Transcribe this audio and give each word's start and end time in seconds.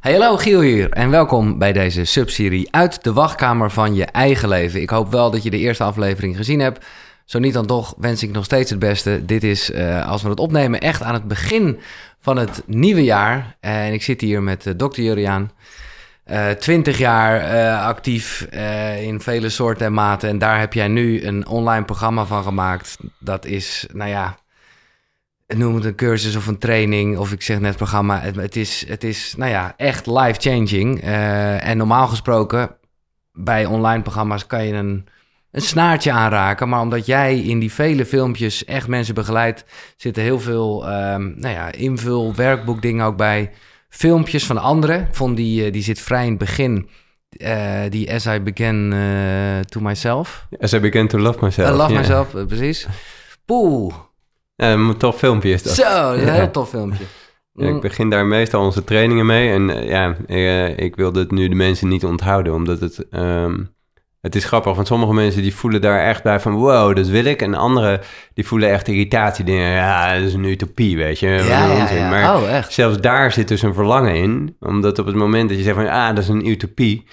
Hey, 0.00 0.12
hallo 0.12 0.36
Giel 0.36 0.60
hier 0.60 0.90
en 0.90 1.10
welkom 1.10 1.58
bij 1.58 1.72
deze 1.72 2.04
subserie 2.04 2.68
uit 2.70 3.04
de 3.04 3.12
wachtkamer 3.12 3.70
van 3.70 3.94
je 3.94 4.04
eigen 4.04 4.48
leven. 4.48 4.80
Ik 4.80 4.90
hoop 4.90 5.10
wel 5.10 5.30
dat 5.30 5.42
je 5.42 5.50
de 5.50 5.58
eerste 5.58 5.84
aflevering 5.84 6.36
gezien 6.36 6.60
hebt. 6.60 6.86
Zo 7.24 7.38
niet 7.38 7.52
dan 7.52 7.66
toch 7.66 7.94
wens 7.98 8.22
ik 8.22 8.30
nog 8.30 8.44
steeds 8.44 8.70
het 8.70 8.78
beste. 8.78 9.24
Dit 9.24 9.44
is, 9.44 9.70
uh, 9.70 10.08
als 10.08 10.22
we 10.22 10.28
het 10.28 10.40
opnemen, 10.40 10.80
echt 10.80 11.02
aan 11.02 11.14
het 11.14 11.28
begin 11.28 11.80
van 12.20 12.36
het 12.36 12.62
nieuwe 12.66 13.04
jaar. 13.04 13.56
En 13.60 13.92
ik 13.92 14.02
zit 14.02 14.20
hier 14.20 14.42
met 14.42 14.66
uh, 14.66 14.74
dokter 14.76 15.02
Juriaan. 15.02 15.50
Uh, 16.30 16.50
20 16.50 16.98
jaar 16.98 17.54
uh, 17.54 17.86
actief 17.86 18.40
in 19.00 19.20
vele 19.20 19.48
soorten 19.48 19.86
en 19.86 19.92
maten. 19.92 20.28
En 20.28 20.38
daar 20.38 20.58
heb 20.58 20.72
jij 20.72 20.88
nu 20.88 21.24
een 21.24 21.46
online 21.46 21.84
programma 21.84 22.24
van 22.24 22.42
gemaakt. 22.42 22.96
Dat 23.18 23.44
is, 23.44 23.86
nou 23.92 24.10
ja, 24.10 24.38
noem 25.56 25.74
het 25.74 25.84
een 25.84 25.94
cursus 25.94 26.36
of 26.36 26.46
een 26.46 26.58
training. 26.58 27.18
Of 27.18 27.32
ik 27.32 27.42
zeg 27.42 27.60
net 27.60 27.76
programma. 27.76 28.20
Het, 28.20 28.36
het 28.36 28.56
is, 28.56 28.84
het 28.88 29.04
is, 29.04 29.34
nou 29.36 29.50
ja, 29.50 29.74
echt 29.76 30.06
life-changing. 30.06 31.00
en 31.00 31.76
normaal 31.76 32.06
gesproken, 32.06 32.76
bij 33.32 33.64
online 33.64 34.02
programma's 34.02 34.46
kan 34.46 34.66
je 34.66 34.72
een, 34.72 35.06
een 35.50 35.62
snaartje 35.62 36.12
aanraken. 36.12 36.68
Maar 36.68 36.80
omdat 36.80 37.06
jij 37.06 37.38
in 37.38 37.58
die 37.58 37.72
vele 37.72 38.06
filmpjes 38.06 38.64
echt 38.64 38.88
mensen 38.88 39.14
begeleidt, 39.14 39.64
zitten 39.96 40.22
heel 40.22 40.40
veel, 40.40 40.82
um, 40.88 41.34
nou 41.36 41.54
ja, 41.54 41.72
invul, 41.72 42.34
werkboek 42.34 42.82
dingen 42.82 43.06
ook 43.06 43.16
bij 43.16 43.50
filmpjes 43.88 44.46
van 44.46 44.58
anderen. 44.58 45.00
Ik 45.00 45.14
vond 45.14 45.36
die, 45.36 45.70
die 45.70 45.82
zit 45.82 46.00
vrij 46.00 46.24
in 46.24 46.30
het 46.30 46.38
begin. 46.38 46.88
Uh, 47.30 47.80
die 47.88 48.12
As 48.12 48.26
I 48.26 48.40
Began 48.40 48.92
uh, 48.92 49.60
To 49.60 49.80
Myself. 49.80 50.46
As 50.58 50.72
I 50.72 50.80
Began 50.80 51.06
To 51.06 51.18
Love 51.18 51.38
Myself. 51.40 51.76
Love 51.76 51.92
yeah. 51.92 52.00
Myself, 52.00 52.46
precies. 52.46 52.86
Poeh. 53.44 53.94
Een 54.68 54.96
tof 54.96 55.18
filmpje 55.18 55.52
is 55.52 55.62
dat. 55.62 55.74
Zo, 55.74 55.82
dat 55.84 56.14
een 56.14 56.32
heel 56.32 56.50
tof 56.50 56.68
filmpje. 56.68 57.04
Ik 57.54 57.80
begin 57.80 58.10
daar 58.10 58.26
meestal 58.26 58.64
onze 58.64 58.84
trainingen 58.84 59.26
mee. 59.26 59.50
En 59.50 59.86
ja, 59.86 60.16
ik 60.76 60.96
wil 60.96 61.12
het 61.12 61.30
nu 61.30 61.48
de 61.48 61.54
mensen 61.54 61.88
niet 61.88 62.04
onthouden, 62.04 62.54
omdat 62.54 62.80
het... 62.80 63.06
Um, 63.10 63.78
het 64.20 64.34
is 64.34 64.44
grappig, 64.44 64.74
want 64.74 64.86
sommige 64.86 65.14
mensen 65.14 65.42
die 65.42 65.54
voelen 65.54 65.80
daar 65.80 66.00
echt 66.00 66.22
bij 66.22 66.40
van 66.40 66.54
wow, 66.54 66.96
dat 66.96 67.06
wil 67.06 67.24
ik. 67.24 67.42
En 67.42 67.54
anderen 67.54 68.00
die 68.34 68.46
voelen 68.46 68.70
echt 68.70 68.88
irritatie. 68.88 69.44
Die 69.44 69.54
denken, 69.54 69.72
ja, 69.72 70.14
dat 70.14 70.22
is 70.22 70.34
een 70.34 70.44
utopie, 70.44 70.96
weet 70.96 71.18
je. 71.18 71.28
Ja, 71.28 71.66
ja, 71.66 71.90
ja. 71.90 72.10
Maar 72.10 72.36
oh, 72.36 72.50
echt? 72.50 72.72
zelfs 72.72 73.00
daar 73.00 73.32
zit 73.32 73.48
dus 73.48 73.62
een 73.62 73.74
verlangen 73.74 74.14
in. 74.14 74.56
Omdat 74.60 74.98
op 74.98 75.06
het 75.06 75.14
moment 75.14 75.48
dat 75.48 75.58
je 75.58 75.64
zegt 75.64 75.76
van, 75.76 75.88
ah, 75.88 76.08
dat 76.08 76.18
is 76.18 76.28
een 76.28 76.46
utopie. 76.46 77.06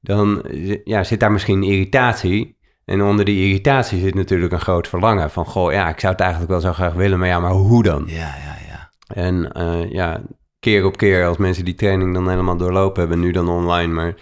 Dan 0.00 0.44
ja, 0.84 1.04
zit 1.04 1.20
daar 1.20 1.32
misschien 1.32 1.62
irritatie. 1.62 2.56
En 2.84 3.02
onder 3.02 3.24
die 3.24 3.46
irritatie 3.46 4.00
zit 4.00 4.14
natuurlijk 4.14 4.52
een 4.52 4.60
groot 4.60 4.88
verlangen. 4.88 5.30
Van, 5.30 5.44
goh, 5.44 5.72
ja, 5.72 5.88
ik 5.88 6.00
zou 6.00 6.12
het 6.12 6.20
eigenlijk 6.20 6.50
wel 6.50 6.60
zo 6.60 6.72
graag 6.72 6.92
willen. 6.92 7.18
Maar 7.18 7.28
ja, 7.28 7.40
maar 7.40 7.50
hoe 7.50 7.82
dan? 7.82 8.04
Ja, 8.06 8.34
ja, 8.44 8.56
ja. 8.68 8.90
En 9.06 9.52
uh, 9.56 9.90
ja, 9.90 10.20
keer 10.58 10.84
op 10.84 10.96
keer 10.96 11.26
als 11.26 11.36
mensen 11.36 11.64
die 11.64 11.74
training 11.74 12.14
dan 12.14 12.28
helemaal 12.28 12.56
doorlopen 12.56 13.00
hebben. 13.00 13.20
Nu 13.20 13.30
dan 13.30 13.48
online, 13.48 13.92
maar 13.92 14.14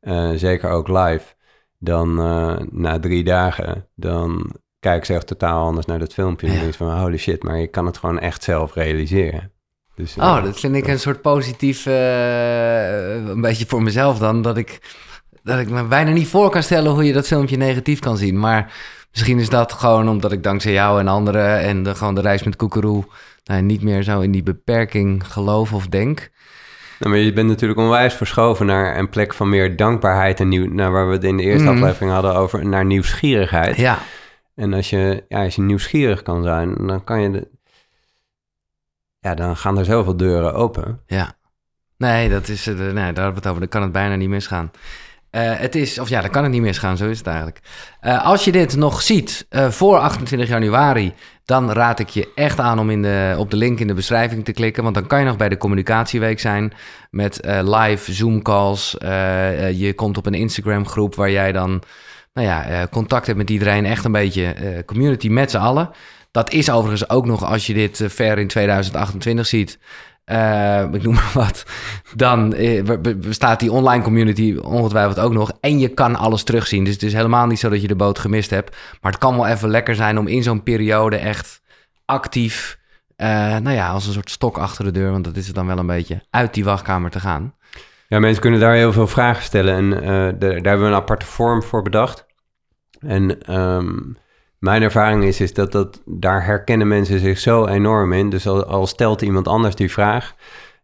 uh, 0.00 0.30
zeker 0.34 0.70
ook 0.70 0.88
live 0.88 1.24
dan 1.78 2.20
uh, 2.20 2.56
na 2.70 2.98
drie 2.98 3.24
dagen, 3.24 3.88
dan 3.94 4.54
kijk 4.80 5.04
ze 5.04 5.14
echt 5.14 5.26
totaal 5.26 5.66
anders 5.66 5.86
naar 5.86 5.98
dat 5.98 6.12
filmpje. 6.12 6.46
En 6.46 6.52
ja. 6.52 6.60
denk 6.60 6.74
van, 6.74 7.00
holy 7.00 7.16
shit, 7.16 7.42
maar 7.42 7.58
je 7.58 7.66
kan 7.66 7.86
het 7.86 7.98
gewoon 7.98 8.18
echt 8.18 8.42
zelf 8.42 8.74
realiseren. 8.74 9.52
Dus, 9.94 10.16
oh, 10.16 10.42
dat 10.44 10.60
vind 10.60 10.74
ik 10.74 10.86
een 10.86 11.00
soort 11.00 11.22
positief, 11.22 11.86
een 11.86 13.40
beetje 13.40 13.66
voor 13.66 13.82
mezelf 13.82 14.18
dan, 14.18 14.42
dat 14.42 14.56
ik, 14.56 14.80
dat 15.48 15.58
ik 15.58 15.70
me 15.70 15.84
bijna 15.84 16.10
niet 16.10 16.28
voor 16.28 16.50
kan 16.50 16.62
stellen 16.62 16.92
hoe 16.92 17.04
je 17.04 17.12
dat 17.12 17.26
filmpje 17.26 17.56
negatief 17.56 17.98
kan 17.98 18.16
zien. 18.16 18.38
Maar 18.38 18.72
misschien 19.10 19.38
is 19.38 19.48
dat 19.48 19.72
gewoon 19.72 20.08
omdat 20.08 20.32
ik 20.32 20.42
dankzij 20.42 20.72
jou 20.72 21.00
en 21.00 21.08
anderen 21.08 21.60
en 21.60 21.82
de, 21.82 21.94
gewoon 21.94 22.14
de 22.14 22.20
reis 22.20 22.42
met 22.42 22.56
Koekeroe 22.56 23.04
nou, 23.44 23.62
niet 23.62 23.82
meer 23.82 24.02
zo 24.02 24.20
in 24.20 24.30
die 24.30 24.42
beperking 24.42 25.26
geloof 25.26 25.72
of 25.72 25.86
denk. 25.86 26.30
Nou, 26.98 27.12
maar 27.12 27.22
je 27.22 27.32
bent 27.32 27.48
natuurlijk 27.48 27.80
onwijs 27.80 28.14
verschoven 28.14 28.66
naar 28.66 28.98
een 28.98 29.08
plek 29.08 29.34
van 29.34 29.48
meer 29.48 29.76
dankbaarheid 29.76 30.40
en 30.40 30.48
nieuw, 30.48 30.72
naar 30.72 30.92
waar 30.92 31.06
we 31.06 31.12
het 31.12 31.24
in 31.24 31.36
de 31.36 31.42
eerste 31.42 31.70
mm. 31.70 31.76
aflevering 31.76 32.12
hadden 32.12 32.34
over 32.34 32.66
naar 32.66 32.84
nieuwsgierigheid. 32.84 33.76
Ja. 33.76 33.98
En 34.54 34.72
als 34.72 34.90
je, 34.90 35.24
ja, 35.28 35.44
als 35.44 35.54
je 35.54 35.62
nieuwsgierig 35.62 36.22
kan 36.22 36.42
zijn, 36.42 36.74
dan 36.86 37.04
kan 37.04 37.20
je, 37.20 37.30
de, 37.30 37.48
ja, 39.18 39.34
dan 39.34 39.56
gaan 39.56 39.78
er 39.78 39.84
zoveel 39.84 40.16
deuren 40.16 40.54
open. 40.54 41.00
Ja. 41.06 41.36
Nee, 41.96 42.28
dat 42.28 42.48
is, 42.48 42.66
uh, 42.66 42.78
nee, 42.78 42.92
daar 42.94 43.04
hebben 43.04 43.32
we 43.32 43.38
het 43.38 43.46
over. 43.46 43.60
Dan 43.60 43.68
kan 43.68 43.82
het 43.82 43.92
bijna 43.92 44.14
niet 44.14 44.28
misgaan. 44.28 44.70
Uh, 45.30 45.52
het 45.56 45.74
is, 45.74 45.98
of 45.98 46.08
ja, 46.08 46.20
dan 46.20 46.30
kan 46.30 46.42
het 46.42 46.52
niet 46.52 46.62
misgaan, 46.62 46.96
zo 46.96 47.08
is 47.08 47.18
het 47.18 47.26
eigenlijk. 47.26 47.60
Uh, 48.02 48.24
als 48.24 48.44
je 48.44 48.52
dit 48.52 48.76
nog 48.76 49.02
ziet 49.02 49.46
uh, 49.50 49.70
voor 49.70 49.98
28 49.98 50.48
januari, 50.48 51.12
dan 51.44 51.72
raad 51.72 51.98
ik 51.98 52.08
je 52.08 52.32
echt 52.34 52.60
aan 52.60 52.78
om 52.78 52.90
in 52.90 53.02
de, 53.02 53.34
op 53.38 53.50
de 53.50 53.56
link 53.56 53.80
in 53.80 53.86
de 53.86 53.94
beschrijving 53.94 54.44
te 54.44 54.52
klikken. 54.52 54.82
Want 54.82 54.94
dan 54.94 55.06
kan 55.06 55.18
je 55.18 55.24
nog 55.24 55.36
bij 55.36 55.48
de 55.48 55.56
communicatieweek 55.56 56.40
zijn 56.40 56.72
met 57.10 57.40
live 57.44 58.12
Zoom-calls. 58.12 58.96
je 59.74 59.92
komt 59.96 60.16
op 60.16 60.26
een 60.26 60.34
Instagram-groep 60.34 61.14
waar 61.14 61.30
jij 61.30 61.52
dan 61.52 61.82
nou 62.32 62.46
ja, 62.46 62.86
contact 62.90 63.26
hebt 63.26 63.38
met 63.38 63.50
iedereen. 63.50 63.86
Echt 63.86 64.04
een 64.04 64.12
beetje 64.12 64.54
community 64.86 65.28
met 65.28 65.50
z'n 65.50 65.56
allen. 65.56 65.90
Dat 66.30 66.52
is 66.52 66.70
overigens 66.70 67.10
ook 67.10 67.26
nog 67.26 67.44
als 67.44 67.66
je 67.66 67.74
dit 67.74 68.02
ver 68.06 68.38
in 68.38 68.48
2028 68.48 69.46
ziet. 69.46 69.78
Uh, 70.30 70.92
ik 70.92 71.02
noem 71.02 71.14
maar 71.14 71.30
wat. 71.34 71.64
Dan 72.14 72.54
uh, 72.56 73.56
die 73.56 73.72
online 73.72 74.02
community 74.02 74.56
ongetwijfeld 74.62 75.18
ook 75.18 75.32
nog. 75.32 75.52
En 75.60 75.78
je 75.78 75.88
kan 75.88 76.16
alles 76.16 76.42
terugzien. 76.42 76.84
Dus 76.84 76.92
het 76.92 77.02
is 77.02 77.12
helemaal 77.12 77.46
niet 77.46 77.58
zo 77.58 77.68
dat 77.68 77.80
je 77.80 77.88
de 77.88 77.96
boot 77.96 78.18
gemist 78.18 78.50
hebt. 78.50 78.76
Maar 79.00 79.12
het 79.12 79.20
kan 79.20 79.36
wel 79.36 79.46
even 79.46 79.68
lekker 79.68 79.94
zijn 79.94 80.18
om 80.18 80.26
in 80.26 80.42
zo'n 80.42 80.62
periode 80.62 81.16
echt 81.16 81.62
actief... 82.04 82.78
Uh, 83.16 83.26
nou 83.56 83.70
ja, 83.70 83.88
als 83.88 84.06
een 84.06 84.12
soort 84.12 84.30
stok 84.30 84.58
achter 84.58 84.84
de 84.84 84.90
deur, 84.90 85.10
want 85.10 85.24
dat 85.24 85.36
is 85.36 85.46
het 85.46 85.54
dan 85.54 85.66
wel 85.66 85.78
een 85.78 85.86
beetje, 85.86 86.22
uit 86.30 86.54
die 86.54 86.64
wachtkamer 86.64 87.10
te 87.10 87.20
gaan. 87.20 87.54
Ja, 88.08 88.18
mensen 88.18 88.42
kunnen 88.42 88.60
daar 88.60 88.74
heel 88.74 88.92
veel 88.92 89.06
vragen 89.06 89.42
stellen. 89.42 89.74
En 89.74 89.90
daar 90.38 90.50
hebben 90.50 90.80
we 90.80 90.86
een 90.86 90.94
aparte 90.94 91.26
vorm 91.26 91.62
voor 91.62 91.82
bedacht. 91.82 92.26
En... 93.00 93.54
Um, 93.56 94.16
mijn 94.58 94.82
ervaring 94.82 95.24
is, 95.24 95.40
is 95.40 95.54
dat, 95.54 95.72
dat 95.72 96.02
daar 96.04 96.44
herkennen 96.44 96.88
mensen 96.88 97.18
zich 97.18 97.38
zo 97.38 97.66
enorm 97.66 98.12
in. 98.12 98.30
Dus 98.30 98.46
al, 98.46 98.64
al 98.64 98.86
stelt 98.86 99.22
iemand 99.22 99.48
anders 99.48 99.74
die 99.74 99.90
vraag, 99.90 100.34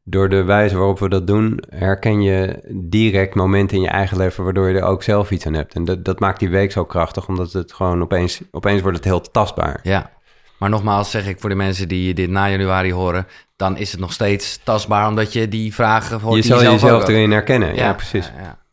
door 0.04 0.28
de 0.28 0.42
wijze 0.42 0.76
waarop 0.76 0.98
we 0.98 1.08
dat 1.08 1.26
doen, 1.26 1.62
herken 1.68 2.22
je 2.22 2.58
direct 2.72 3.34
momenten 3.34 3.76
in 3.76 3.82
je 3.82 3.88
eigen 3.88 4.16
leven 4.16 4.44
waardoor 4.44 4.68
je 4.68 4.78
er 4.78 4.84
ook 4.84 5.02
zelf 5.02 5.30
iets 5.30 5.46
aan 5.46 5.54
hebt. 5.54 5.74
En 5.74 5.84
dat, 5.84 6.04
dat 6.04 6.20
maakt 6.20 6.38
die 6.38 6.48
week 6.48 6.72
zo 6.72 6.84
krachtig, 6.84 7.28
omdat 7.28 7.52
het 7.52 7.72
gewoon 7.72 8.02
opeens, 8.02 8.40
opeens 8.50 8.80
wordt 8.80 8.96
het 8.96 9.06
heel 9.06 9.20
tastbaar. 9.20 9.80
Ja, 9.82 10.10
maar 10.58 10.70
nogmaals 10.70 11.10
zeg 11.10 11.26
ik 11.26 11.40
voor 11.40 11.50
de 11.50 11.56
mensen 11.56 11.88
die 11.88 12.14
dit 12.14 12.30
na 12.30 12.48
januari 12.48 12.92
horen, 12.92 13.26
dan 13.56 13.76
is 13.76 13.90
het 13.90 14.00
nog 14.00 14.12
steeds 14.12 14.60
tastbaar, 14.64 15.08
omdat 15.08 15.32
je 15.32 15.48
die 15.48 15.74
vragen 15.74 16.20
hoort. 16.20 16.36
Je 16.36 16.42
zal 16.42 16.62
jezelf 16.62 17.08
erin 17.08 17.30
herkennen, 17.30 17.74
ja, 17.74 17.84
ja 17.84 17.92
precies. 17.92 18.32
Ja, 18.36 18.42
ja. 18.42 18.63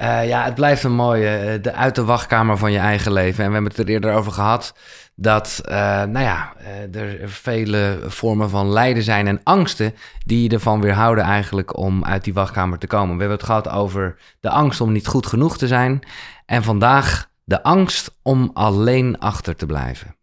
Uh, 0.00 0.28
ja, 0.28 0.44
het 0.44 0.54
blijft 0.54 0.84
een 0.84 0.94
mooie, 0.94 1.60
de 1.60 1.72
uit 1.72 1.94
de 1.94 2.04
wachtkamer 2.04 2.58
van 2.58 2.72
je 2.72 2.78
eigen 2.78 3.12
leven. 3.12 3.44
En 3.44 3.48
we 3.48 3.54
hebben 3.54 3.70
het 3.70 3.80
er 3.80 3.88
eerder 3.88 4.12
over 4.12 4.32
gehad 4.32 4.74
dat, 5.14 5.60
uh, 5.68 5.74
nou 6.02 6.20
ja, 6.20 6.52
er 6.92 7.28
vele 7.30 7.98
vormen 8.06 8.50
van 8.50 8.68
lijden 8.68 9.02
zijn 9.02 9.26
en 9.26 9.40
angsten 9.42 9.94
die 10.26 10.42
je 10.42 10.48
ervan 10.48 10.80
weerhouden 10.80 11.24
eigenlijk 11.24 11.76
om 11.76 12.04
uit 12.04 12.24
die 12.24 12.34
wachtkamer 12.34 12.78
te 12.78 12.86
komen. 12.86 13.14
We 13.14 13.20
hebben 13.20 13.36
het 13.38 13.46
gehad 13.46 13.68
over 13.68 14.16
de 14.40 14.50
angst 14.50 14.80
om 14.80 14.92
niet 14.92 15.06
goed 15.06 15.26
genoeg 15.26 15.58
te 15.58 15.66
zijn 15.66 16.00
en 16.46 16.62
vandaag 16.62 17.30
de 17.44 17.62
angst 17.62 18.18
om 18.22 18.50
alleen 18.54 19.18
achter 19.18 19.56
te 19.56 19.66
blijven. 19.66 20.16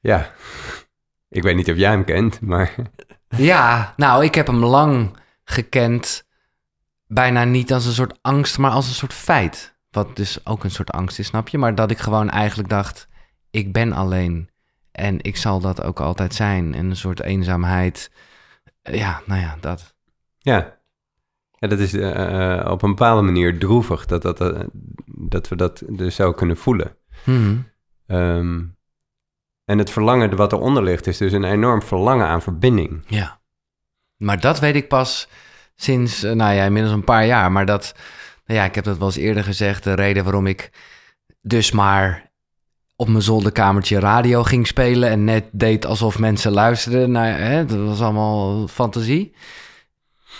Ja, 0.00 0.30
ik 1.28 1.42
weet 1.42 1.56
niet 1.56 1.70
of 1.70 1.76
jij 1.76 1.90
hem 1.90 2.04
kent, 2.04 2.40
maar... 2.40 2.74
ja, 3.28 3.94
nou, 3.96 4.24
ik 4.24 4.34
heb 4.34 4.46
hem 4.46 4.64
lang 4.64 5.16
gekend 5.44 6.28
bijna 7.12 7.44
niet 7.44 7.72
als 7.72 7.86
een 7.86 7.92
soort 7.92 8.18
angst, 8.22 8.58
maar 8.58 8.70
als 8.70 8.88
een 8.88 8.94
soort 8.94 9.12
feit. 9.12 9.78
Wat 9.90 10.16
dus 10.16 10.46
ook 10.46 10.64
een 10.64 10.70
soort 10.70 10.90
angst 10.90 11.18
is, 11.18 11.26
snap 11.26 11.48
je? 11.48 11.58
Maar 11.58 11.74
dat 11.74 11.90
ik 11.90 11.98
gewoon 11.98 12.30
eigenlijk 12.30 12.68
dacht, 12.68 13.08
ik 13.50 13.72
ben 13.72 13.92
alleen. 13.92 14.50
En 14.92 15.22
ik 15.22 15.36
zal 15.36 15.60
dat 15.60 15.82
ook 15.82 16.00
altijd 16.00 16.34
zijn. 16.34 16.74
En 16.74 16.90
een 16.90 16.96
soort 16.96 17.22
eenzaamheid. 17.22 18.10
Ja, 18.82 19.22
nou 19.26 19.40
ja, 19.40 19.56
dat. 19.60 19.94
Ja, 20.38 20.78
ja 21.58 21.68
dat 21.68 21.78
is 21.78 21.94
uh, 21.94 22.66
op 22.70 22.82
een 22.82 22.90
bepaalde 22.90 23.22
manier 23.22 23.58
droevig 23.58 24.06
dat, 24.06 24.22
dat, 24.22 24.40
uh, 24.40 24.60
dat 25.04 25.48
we 25.48 25.56
dat 25.56 25.82
dus 25.88 26.14
zo 26.14 26.32
kunnen 26.32 26.56
voelen. 26.56 26.96
Um, 28.06 28.78
en 29.64 29.78
het 29.78 29.90
verlangen 29.90 30.36
wat 30.36 30.52
eronder 30.52 30.82
ligt 30.82 31.06
is 31.06 31.18
dus 31.18 31.32
een 31.32 31.44
enorm 31.44 31.82
verlangen 31.82 32.26
aan 32.26 32.42
verbinding. 32.42 33.02
Ja, 33.06 33.40
maar 34.16 34.40
dat 34.40 34.60
weet 34.60 34.74
ik 34.74 34.88
pas 34.88 35.28
sinds, 35.82 36.24
uh, 36.24 36.32
nou 36.32 36.54
ja, 36.54 36.64
inmiddels 36.64 36.94
een 36.94 37.04
paar 37.04 37.26
jaar. 37.26 37.52
Maar 37.52 37.66
dat, 37.66 37.94
nou 38.46 38.58
ja, 38.58 38.64
ik 38.64 38.74
heb 38.74 38.84
dat 38.84 38.98
wel 38.98 39.06
eens 39.06 39.16
eerder 39.16 39.44
gezegd. 39.44 39.84
De 39.84 39.94
reden 39.94 40.24
waarom 40.24 40.46
ik 40.46 40.70
dus 41.40 41.70
maar 41.70 42.30
op 42.96 43.08
mijn 43.08 43.22
zolderkamertje 43.22 43.98
radio 43.98 44.42
ging 44.42 44.66
spelen 44.66 45.10
en 45.10 45.24
net 45.24 45.44
deed 45.52 45.86
alsof 45.86 46.18
mensen 46.18 46.52
luisterden. 46.52 47.10
Nou, 47.10 47.26
hè, 47.26 47.64
dat 47.64 47.86
was 47.86 48.00
allemaal 48.00 48.68
fantasie. 48.68 49.34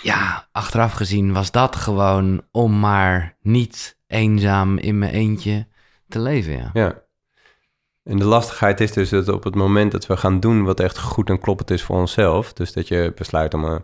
Ja, 0.03 0.49
achteraf 0.53 0.93
gezien 0.93 1.33
was 1.33 1.51
dat 1.51 1.77
gewoon 1.77 2.43
om 2.51 2.79
maar 2.81 3.37
niet 3.41 3.99
eenzaam 4.07 4.79
in 4.79 4.99
mijn 4.99 5.13
eentje 5.13 5.67
te 6.09 6.21
leven. 6.21 6.53
Ja. 6.53 6.71
ja. 6.73 7.03
En 8.05 8.19
de 8.19 8.25
lastigheid 8.25 8.81
is 8.81 8.93
dus 8.93 9.09
dat 9.09 9.29
op 9.29 9.45
het 9.45 9.55
moment 9.55 9.93
dat 9.93 10.07
we 10.07 10.17
gaan 10.17 10.41
doen 10.41 10.65
wat 10.65 10.81
echt 10.81 10.99
goed 10.99 11.29
en 11.29 11.41
kloppend 11.41 11.71
is 11.71 11.83
voor 11.83 11.97
onszelf, 11.97 12.53
dus 12.53 12.73
dat 12.73 12.89
je 12.89 13.13
besluit 13.17 13.55
om 13.55 13.65
een 13.65 13.83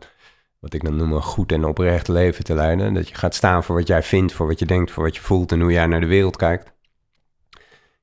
wat 0.60 0.72
ik 0.74 0.84
dan 0.84 0.96
noem 0.96 1.12
een 1.12 1.22
goed 1.22 1.52
en 1.52 1.64
oprecht 1.64 2.08
leven 2.08 2.44
te 2.44 2.54
leiden. 2.54 2.94
Dat 2.94 3.08
je 3.08 3.14
gaat 3.14 3.34
staan 3.34 3.64
voor 3.64 3.76
wat 3.76 3.86
jij 3.86 4.02
vindt, 4.02 4.32
voor 4.32 4.46
wat 4.46 4.58
je 4.58 4.66
denkt, 4.66 4.90
voor 4.90 5.02
wat 5.04 5.14
je 5.16 5.22
voelt 5.22 5.52
en 5.52 5.60
hoe 5.60 5.72
jij 5.72 5.86
naar 5.86 6.00
de 6.00 6.06
wereld 6.06 6.36
kijkt. 6.36 6.74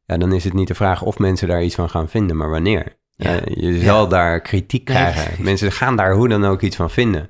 Ja, 0.05 0.17
dan 0.17 0.33
is 0.33 0.43
het 0.43 0.53
niet 0.53 0.67
de 0.67 0.75
vraag 0.75 1.01
of 1.01 1.19
mensen 1.19 1.47
daar 1.47 1.63
iets 1.63 1.75
van 1.75 1.89
gaan 1.89 2.09
vinden, 2.09 2.37
maar 2.37 2.49
wanneer. 2.49 2.97
Ja. 3.15 3.39
Eh, 3.39 3.55
je 3.55 3.79
zal 3.79 4.03
Ja. 4.03 4.09
daar 4.09 4.41
kritiek 4.41 4.85
krijgen. 4.85 5.43
Mensen 5.43 5.71
gaan 5.71 5.95
daar 5.95 6.13
hoe 6.13 6.27
dan 6.29 6.45
ook 6.45 6.61
iets 6.61 6.75
van 6.75 6.89
vinden. 6.89 7.29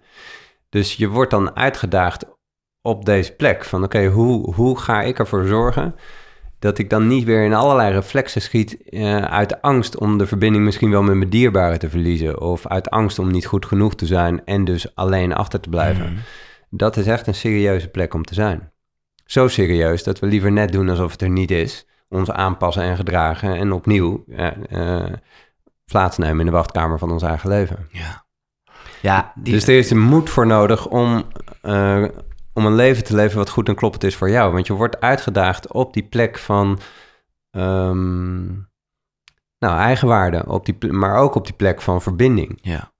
Dus 0.70 0.96
je 0.96 1.08
wordt 1.08 1.31
dan 1.31 1.56
uitgedaagd 1.56 2.25
op 2.81 3.06
deze 3.06 3.36
plek. 3.36 3.66
Van 3.66 3.84
oké, 3.84 4.06
hoe, 4.06 4.54
hoe 4.54 4.80
ga 4.80 5.02
ik 5.02 5.20
ervoor 5.20 5.46
zorgen 5.46 5.96
dat 6.63 6.77
ik 6.77 6.89
dan 6.89 7.07
niet 7.07 7.24
weer 7.24 7.44
in 7.44 7.54
allerlei 7.54 7.94
reflexen 7.94 8.42
schiet 8.42 8.89
eh, 8.89 9.18
uit 9.18 9.62
angst 9.62 9.98
om 9.98 10.18
de 10.18 10.27
verbinding 10.27 10.63
misschien 10.63 10.92
wel 10.92 11.04
met 11.04 11.15
mijn 11.15 11.30
dierbaren 11.30 11.80
te 11.80 11.89
verliezen. 11.89 12.42
Of 12.42 12.68
uit 12.68 12.89
angst 12.89 13.19
om 13.19 13.31
niet 13.31 13.45
goed 13.45 13.65
genoeg 13.65 13.95
te 13.95 14.06
zijn 14.06 14.45
en 14.45 14.65
dus 14.65 14.95
alleen 14.95 15.33
achter 15.33 15.60
te 15.60 15.69
blijven. 15.69 16.06
Mhm. 16.06 16.21
Dat 16.69 16.98
is 16.98 17.07
echt 17.07 17.27
een 17.27 17.36
serieuze 17.36 17.88
plek 17.88 18.13
om 18.13 18.24
te 18.24 18.33
zijn. 18.33 18.71
Zo 19.25 19.48
serieus 19.48 20.04
dat 20.04 20.19
we 20.19 20.25
liever 20.25 20.51
net 20.51 20.71
doen 20.71 20.89
alsof 20.89 21.12
het 21.12 21.21
er 21.21 21.30
niet 21.30 21.51
is. 21.51 21.88
Ons 22.10 22.31
aanpassen 22.31 22.83
en 22.83 22.95
gedragen 22.95 23.56
en 23.56 23.71
opnieuw 23.71 24.24
eh, 24.27 24.48
eh, 24.69 25.13
plaatsnemen 25.86 26.39
in 26.39 26.45
de 26.45 26.51
wachtkamer 26.51 27.00
van 27.00 27.12
ons 27.12 27.24
eigen 27.24 27.50
leven. 27.50 27.88
Ja. 27.92 28.25
Ja, 29.01 29.33
die, 29.36 29.54
Dus 29.54 29.68
er 29.68 29.77
is 29.77 29.92
een 29.92 30.01
moed 30.01 30.30
voor 30.30 30.48
nodig 30.48 30.88
om, 30.88 31.24
om 32.53 32.65
een 32.65 32.75
leven 32.75 33.03
te 33.03 33.15
leven 33.15 33.38
wat 33.38 33.50
goed 33.50 33.67
en 33.67 33.75
kloppend 33.75 34.03
is 34.03 34.15
voor 34.15 34.29
jou. 34.29 34.53
Want 34.53 34.67
je 34.67 34.73
wordt 34.73 35.00
uitgedaagd 35.00 35.71
op 35.71 35.94
die 35.94 36.03
plek 36.03 36.38
van 36.38 36.79
ehm, 37.51 38.45
nou, 39.59 39.77
eigenwaarde, 39.77 40.44
op 40.47 40.65
die, 40.65 40.91
maar 40.91 41.15
ook 41.15 41.35
op 41.35 41.45
die 41.45 41.55
plek 41.55 41.81
van 41.81 42.01
verbinding. 42.01 42.59
ja. 42.61 42.91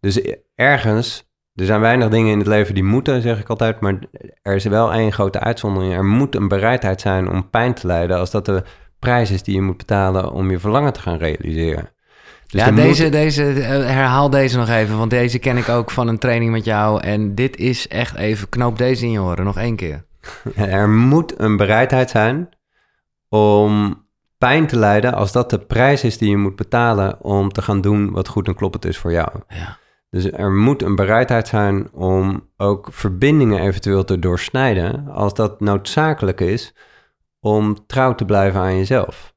Dus 0.00 0.20
ergens, 0.54 1.30
er 1.54 1.64
zijn 1.64 1.80
weinig 1.80 2.08
dingen 2.08 2.32
in 2.32 2.38
het 2.38 2.46
leven 2.46 2.74
die 2.74 2.84
moeten, 2.84 3.22
zeg 3.22 3.40
ik 3.40 3.48
altijd, 3.48 3.80
maar 3.80 3.98
er 4.42 4.54
is 4.54 4.64
wel 4.64 4.92
één 4.92 5.12
grote 5.12 5.40
uitzondering. 5.40 5.94
Er 5.94 6.04
moet 6.04 6.34
een 6.34 6.48
bereidheid 6.48 7.00
zijn 7.00 7.30
om 7.30 7.50
pijn 7.50 7.74
te 7.74 7.86
lijden 7.86 8.18
als 8.18 8.30
dat 8.30 8.44
de 8.44 8.62
prijs 8.98 9.30
is 9.30 9.42
die 9.42 9.54
je 9.54 9.62
moet 9.62 9.76
betalen 9.76 10.32
om 10.32 10.50
je 10.50 10.58
verlangen 10.58 10.92
te 10.92 11.00
gaan 11.00 11.16
realiseren. 11.16 11.90
Dus 12.54 12.64
ja, 12.64 12.70
moet- 12.70 12.82
deze, 12.82 13.08
deze, 13.08 13.44
eh, 13.44 13.68
herhaal 13.68 14.30
deze 14.30 14.56
nog 14.56 14.68
even, 14.68 14.98
want 14.98 15.10
deze 15.10 15.38
ken 15.38 15.56
ik 15.56 15.68
ook 15.68 15.90
van 15.90 16.08
een 16.08 16.18
training 16.18 16.50
met 16.50 16.64
jou. 16.64 17.00
En 17.00 17.34
dit 17.34 17.56
is 17.56 17.88
echt 17.88 18.16
even, 18.16 18.48
knoop 18.48 18.78
deze 18.78 19.04
in 19.04 19.10
je 19.10 19.20
oren, 19.20 19.44
nog 19.44 19.58
één 19.58 19.76
keer. 19.76 20.04
Er 20.54 20.88
moet 20.88 21.38
een 21.40 21.56
bereidheid 21.56 22.10
zijn 22.10 22.48
om 23.28 24.02
pijn 24.38 24.66
te 24.66 24.78
lijden 24.78 25.14
als 25.14 25.32
dat 25.32 25.50
de 25.50 25.58
prijs 25.58 26.04
is 26.04 26.18
die 26.18 26.30
je 26.30 26.36
moet 26.36 26.56
betalen 26.56 27.22
om 27.22 27.52
te 27.52 27.62
gaan 27.62 27.80
doen 27.80 28.10
wat 28.10 28.28
goed 28.28 28.46
en 28.46 28.54
kloppend 28.54 28.84
is 28.84 28.98
voor 28.98 29.12
jou. 29.12 29.28
Ja. 29.48 29.78
Dus 30.10 30.32
er 30.32 30.52
moet 30.52 30.82
een 30.82 30.94
bereidheid 30.94 31.48
zijn 31.48 31.92
om 31.92 32.48
ook 32.56 32.88
verbindingen 32.90 33.60
eventueel 33.60 34.04
te 34.04 34.18
doorsnijden 34.18 35.08
als 35.08 35.34
dat 35.34 35.60
noodzakelijk 35.60 36.40
is 36.40 36.74
om 37.40 37.86
trouw 37.86 38.14
te 38.14 38.24
blijven 38.24 38.60
aan 38.60 38.76
jezelf. 38.76 39.33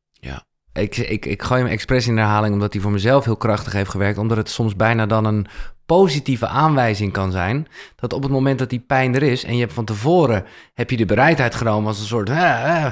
Ik, 0.78 0.98
ik, 0.98 1.26
ik 1.26 1.44
gooi 1.44 1.62
hem 1.62 1.72
expres 1.72 2.08
in 2.08 2.16
de 2.16 2.22
herhaling 2.22 2.54
omdat 2.54 2.74
hij 2.74 2.82
voor 2.82 2.92
mezelf 2.92 3.26
heel 3.26 3.38
krachtig 3.38 3.74
heeft 3.74 3.90
gewerkt. 3.90 4.18
Omdat 4.18 4.38
het 4.38 4.50
soms 4.50 4.76
bijna 4.76 5.06
dan 5.06 5.26
een 5.26 5.48
positieve 5.86 6.48
aanwijzing 6.48 7.12
kan 7.12 7.32
zijn. 7.32 7.68
Dat 7.96 8.14
op 8.14 8.24
het 8.24 8.32
moment 8.32 8.60
dat 8.60 8.70
die 8.70 8.80
pijn 8.80 9.16
er 9.16 9.24
is 9.24 9.44
en 9.44 9.54
je 9.54 9.62
hebt 9.62 9.74
van 9.74 9.86
tevoren 9.86 10.46
heb 10.74 10.90
je 10.90 10.98
de 10.98 11.06
bereidheid 11.06 11.56
genomen 11.56 11.88
als 11.88 12.00
een 12.00 12.06
soort... 12.06 12.30
eh, 12.30 12.86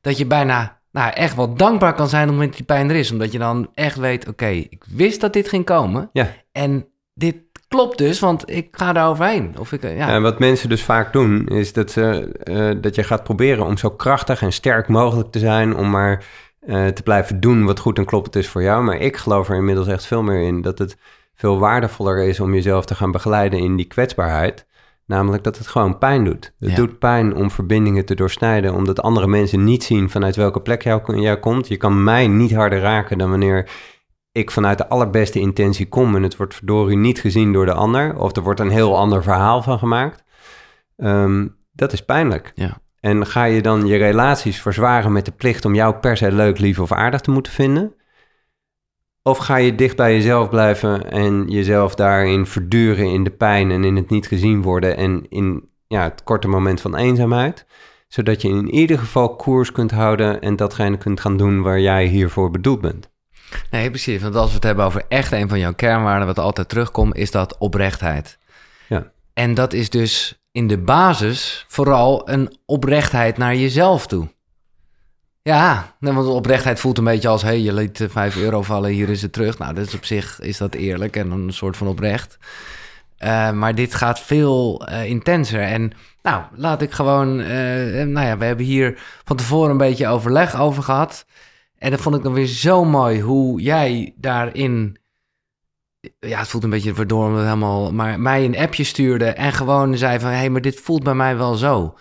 dat 0.00 0.18
je 0.18 0.26
bijna 0.26 0.80
nou, 0.90 1.12
echt 1.12 1.36
wel 1.36 1.54
dankbaar 1.54 1.94
kan 1.94 2.08
zijn 2.08 2.22
op 2.22 2.28
het 2.28 2.36
moment 2.36 2.58
dat 2.58 2.66
die 2.66 2.76
pijn 2.76 2.90
er 2.90 2.96
is. 2.96 3.10
Omdat 3.10 3.32
je 3.32 3.38
dan 3.38 3.70
echt 3.74 3.96
weet, 3.96 4.28
oké, 4.28 4.46
ik 4.46 4.84
wist 4.88 5.20
dat 5.20 5.32
dit 5.32 5.48
ging 5.48 5.64
komen. 5.64 6.10
Ja. 6.12 6.32
En 6.52 6.86
dit 7.14 7.36
klopt 7.68 7.98
dus, 7.98 8.20
want 8.20 8.50
ik 8.50 8.68
ga 8.70 8.92
daar 8.92 9.08
overheen. 9.08 9.54
Of 9.58 9.72
ik, 9.72 9.82
eh, 9.82 9.96
ja. 9.96 10.08
En 10.08 10.22
wat 10.22 10.38
mensen 10.38 10.68
dus 10.68 10.82
vaak 10.82 11.12
doen, 11.12 11.46
is 11.46 11.72
dat, 11.72 11.90
ze, 11.90 12.32
eh, 12.42 12.70
dat 12.80 12.94
je 12.94 13.02
gaat 13.02 13.24
proberen 13.24 13.64
om 13.64 13.76
zo 13.76 13.90
krachtig 13.90 14.42
en 14.42 14.52
sterk 14.52 14.88
mogelijk 14.88 15.30
te 15.30 15.38
zijn, 15.38 15.76
om 15.76 15.90
maar 15.90 16.24
eh, 16.66 16.86
te 16.86 17.02
blijven 17.02 17.40
doen 17.40 17.64
wat 17.64 17.78
goed 17.78 17.98
en 17.98 18.04
kloppend 18.04 18.36
is 18.36 18.48
voor 18.48 18.62
jou. 18.62 18.84
Maar 18.84 18.96
ik 18.96 19.16
geloof 19.16 19.48
er 19.48 19.56
inmiddels 19.56 19.86
echt 19.86 20.06
veel 20.06 20.22
meer 20.22 20.42
in 20.42 20.62
dat 20.62 20.78
het 20.78 20.96
veel 21.34 21.58
waardevoller 21.58 22.18
is 22.28 22.40
om 22.40 22.54
jezelf 22.54 22.84
te 22.84 22.94
gaan 22.94 23.10
begeleiden 23.10 23.58
in 23.58 23.76
die 23.76 23.86
kwetsbaarheid. 23.86 24.66
Namelijk 25.06 25.42
dat 25.44 25.58
het 25.58 25.66
gewoon 25.66 25.98
pijn 25.98 26.24
doet. 26.24 26.54
Het 26.58 26.70
Ja. 26.70 26.76
doet 26.76 26.98
pijn 26.98 27.34
om 27.34 27.50
verbindingen 27.50 28.04
te 28.04 28.14
doorsnijden, 28.14 28.74
omdat 28.74 29.02
andere 29.02 29.26
mensen 29.26 29.64
niet 29.64 29.84
zien 29.84 30.10
vanuit 30.10 30.36
welke 30.36 30.60
plek 30.60 30.82
jou, 30.82 31.20
jij 31.20 31.40
komt. 31.40 31.68
Je 31.68 31.76
kan 31.76 32.04
mij 32.04 32.28
niet 32.28 32.54
harder 32.54 32.80
raken 32.80 33.18
dan 33.18 33.30
wanneer 33.30 33.68
ik 34.32 34.50
vanuit 34.50 34.78
de 34.78 34.88
allerbeste 34.88 35.40
intentie 35.40 35.88
kom 35.88 36.16
en 36.16 36.22
het 36.22 36.36
wordt 36.36 36.54
verdorie 36.54 36.96
niet 36.96 37.20
gezien 37.20 37.52
door 37.52 37.66
de 37.66 37.72
ander, 37.72 38.16
of 38.16 38.36
er 38.36 38.42
wordt 38.42 38.60
een 38.60 38.70
heel 38.70 38.96
ander 38.96 39.22
verhaal 39.22 39.62
van 39.62 39.78
gemaakt. 39.78 40.24
Ehm, 40.96 41.46
dat 41.72 41.92
is 41.92 42.04
pijnlijk. 42.04 42.52
Ja. 42.54 42.78
En 43.04 43.26
ga 43.26 43.44
je 43.44 43.62
dan 43.62 43.86
je 43.86 43.96
relaties 43.96 44.60
verzwaren 44.60 45.12
met 45.12 45.24
de 45.24 45.30
plicht 45.30 45.64
om 45.64 45.74
jou 45.74 45.94
per 45.94 46.16
se 46.16 46.32
leuk, 46.32 46.58
lief 46.58 46.78
of 46.78 46.92
aardig 46.92 47.20
te 47.20 47.30
moeten 47.30 47.52
vinden? 47.52 47.94
Of 49.22 49.38
ga 49.38 49.56
je 49.56 49.74
dicht 49.74 49.96
bij 49.96 50.14
jezelf 50.14 50.48
blijven 50.48 51.10
en 51.10 51.48
jezelf 51.48 51.94
daarin 51.94 52.46
verduren 52.46 53.06
in 53.06 53.24
de 53.24 53.30
pijn 53.30 53.70
en 53.70 53.84
in 53.84 53.96
het 53.96 54.10
niet 54.10 54.26
gezien 54.26 54.62
worden 54.62 54.96
en 54.96 55.26
in 55.28 55.68
ja, 55.86 56.02
het 56.02 56.22
korte 56.22 56.48
moment 56.48 56.80
van 56.80 56.96
eenzaamheid? 56.96 57.66
Zodat 58.08 58.42
je 58.42 58.48
in 58.48 58.70
ieder 58.70 58.98
geval 58.98 59.36
koers 59.36 59.72
kunt 59.72 59.90
houden 59.90 60.40
en 60.40 60.56
datgene 60.56 60.96
kunt 60.96 61.20
gaan 61.20 61.36
doen 61.36 61.62
waar 61.62 61.80
jij 61.80 62.06
hiervoor 62.06 62.50
bedoeld 62.50 62.80
bent. 62.80 63.10
Nee, 63.70 63.90
precies. 63.90 64.22
Want 64.22 64.34
als 64.34 64.48
we 64.48 64.54
het 64.54 64.64
hebben 64.64 64.84
over 64.84 65.04
echt 65.08 65.32
een 65.32 65.48
van 65.48 65.58
jouw 65.58 65.74
kernwaarden, 65.74 66.26
wat 66.26 66.38
altijd 66.38 66.68
terugkomt, 66.68 67.16
is 67.16 67.30
dat 67.30 67.58
oprechtheid. 67.58 68.38
Ja. 68.88 69.12
En 69.34 69.54
dat 69.54 69.72
is 69.72 69.90
dus 69.90 70.43
in 70.54 70.66
de 70.66 70.78
basis 70.78 71.64
vooral 71.68 72.28
een 72.28 72.56
oprechtheid 72.66 73.36
naar 73.36 73.56
jezelf 73.56 74.06
toe. 74.06 74.28
Ja, 75.42 75.94
nee, 76.00 76.12
want 76.12 76.26
oprechtheid 76.26 76.80
voelt 76.80 76.98
een 76.98 77.04
beetje 77.04 77.28
als... 77.28 77.42
hé, 77.42 77.48
hey, 77.48 77.60
je 77.60 77.72
liet 77.72 78.00
eh, 78.00 78.08
5 78.08 78.36
euro 78.36 78.62
vallen, 78.62 78.90
hier 78.90 79.08
is 79.08 79.22
het 79.22 79.32
terug. 79.32 79.58
Nou, 79.58 79.74
dat 79.74 79.86
is 79.86 79.94
op 79.94 80.04
zich 80.04 80.40
is 80.40 80.58
dat 80.58 80.74
eerlijk 80.74 81.16
en 81.16 81.30
een 81.30 81.52
soort 81.52 81.76
van 81.76 81.86
oprecht. 81.86 82.38
Eh, 83.16 83.50
maar 83.50 83.74
dit 83.74 83.94
gaat 83.94 84.20
veel 84.20 84.86
eh, 84.86 85.04
intenser. 85.04 85.60
En 85.60 85.92
nou, 86.22 86.42
laat 86.54 86.82
ik 86.82 86.92
gewoon... 86.92 87.40
eh, 87.40 88.00
eh, 88.00 88.08
nou 88.08 88.26
ja, 88.26 88.38
we 88.38 88.44
hebben 88.44 88.66
hier 88.66 88.98
van 89.24 89.36
tevoren 89.36 89.70
een 89.70 89.76
beetje 89.76 90.08
overleg 90.08 90.60
over 90.60 90.82
gehad. 90.82 91.26
En 91.78 91.90
dat 91.90 92.00
vond 92.00 92.16
ik 92.16 92.22
dan 92.22 92.32
weer 92.32 92.46
zo 92.46 92.84
mooi 92.84 93.20
hoe 93.20 93.60
jij 93.60 94.14
daarin... 94.16 94.98
Ja, 96.20 96.38
het 96.38 96.48
voelt 96.48 96.64
een 96.64 96.70
beetje 96.70 96.94
verdoornd 96.94 97.36
helemaal... 97.36 97.92
Maar 97.92 98.20
mij 98.20 98.44
een 98.44 98.58
appje 98.58 98.84
stuurde 98.84 99.24
en 99.24 99.52
gewoon 99.52 99.96
zei 99.98 100.18
van... 100.18 100.30
hé, 100.30 100.36
hey, 100.36 100.50
maar 100.50 100.60
dit 100.60 100.80
voelt 100.80 101.02
bij 101.02 101.14
mij 101.14 101.36
wel 101.36 101.54
zo. 101.54 101.98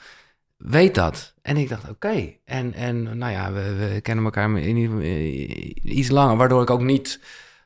Weet 0.57 0.95
dat. 0.95 1.33
En 1.41 1.57
ik 1.57 1.69
dacht, 1.69 1.89
oké. 1.89 2.33
En, 2.45 2.73
en 2.73 3.17
nou 3.17 3.31
ja, 3.31 3.51
we, 3.51 3.75
we 3.75 4.01
kennen 4.01 4.25
elkaar 4.25 4.57
in, 4.57 5.01
eh, 5.01 5.95
iets 5.97 6.09
langer... 6.09 6.37
waardoor 6.37 6.61
ik 6.61 6.69
ook 6.69 6.81
niet 6.81 7.19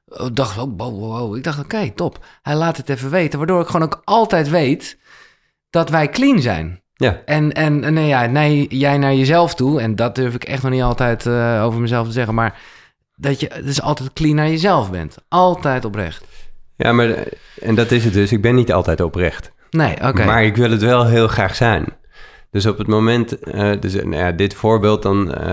eh, 0.07 0.27
dacht... 0.33 0.57
Oh, 0.57 0.77
wow. 0.77 1.35
Ik 1.35 1.43
dacht, 1.43 1.59
oké, 1.59 1.89
top. 1.89 2.25
Hij 2.41 2.55
laat 2.55 2.77
het 2.77 2.89
even 2.89 3.09
weten. 3.09 3.37
Waardoor 3.37 3.61
ik 3.61 3.67
gewoon 3.67 3.85
ook 3.85 4.01
altijd 4.03 4.49
weet... 4.49 4.97
dat 5.69 5.89
wij 5.89 6.09
clean 6.09 6.41
zijn. 6.41 6.81
Ja, 6.97 7.21
En, 7.25 7.53
en, 7.53 7.83
en 7.83 7.93
nee, 7.93 8.07
ja, 8.07 8.25
nee, 8.25 8.67
jij 8.77 8.97
naar 8.97 9.13
jezelf 9.13 9.55
toe, 9.55 9.81
en 9.81 9.95
dat 9.95 10.15
durf 10.15 10.35
ik 10.35 10.43
echt 10.43 10.63
nog 10.63 10.71
niet 10.71 10.81
altijd 10.81 11.25
eh, 11.25 11.63
over 11.63 11.81
mezelf 11.81 12.07
te 12.07 12.13
zeggen, 12.13 12.33
maar 12.33 12.59
dat 13.19 13.39
je 13.39 13.51
dus 13.63 13.81
altijd 13.81 14.13
clean 14.13 14.35
naar 14.35 14.49
jezelf 14.49 14.91
bent. 14.91 15.17
Altijd 15.27 15.85
oprecht. 15.85 16.25
ja 16.75 16.91
maar 16.91 17.23
en 17.61 17.75
dat 17.75 17.91
is 17.91 18.03
het 18.03 18.13
dus. 18.13 18.31
Ik 18.31 18.41
ben 18.41 18.55
niet 18.55 18.73
altijd 18.73 19.01
oprecht. 19.01 19.51
Nee, 19.69 19.93
oké. 20.03 20.25
Maar 20.25 20.43
ik 20.43 20.55
wil 20.55 20.71
het 20.71 20.81
wel 20.81 21.05
heel 21.05 21.27
graag 21.27 21.55
zijn. 21.55 21.85
Dus 22.51 22.65
op 22.65 22.77
het 22.77 22.87
moment, 22.87 23.39
eh, 23.39 23.71
dus 23.79 23.93
nou 23.93 24.15
ja, 24.15 24.31
dit 24.31 24.53
voorbeeld 24.53 25.01
dan, 25.03 25.33
eh, 25.33 25.47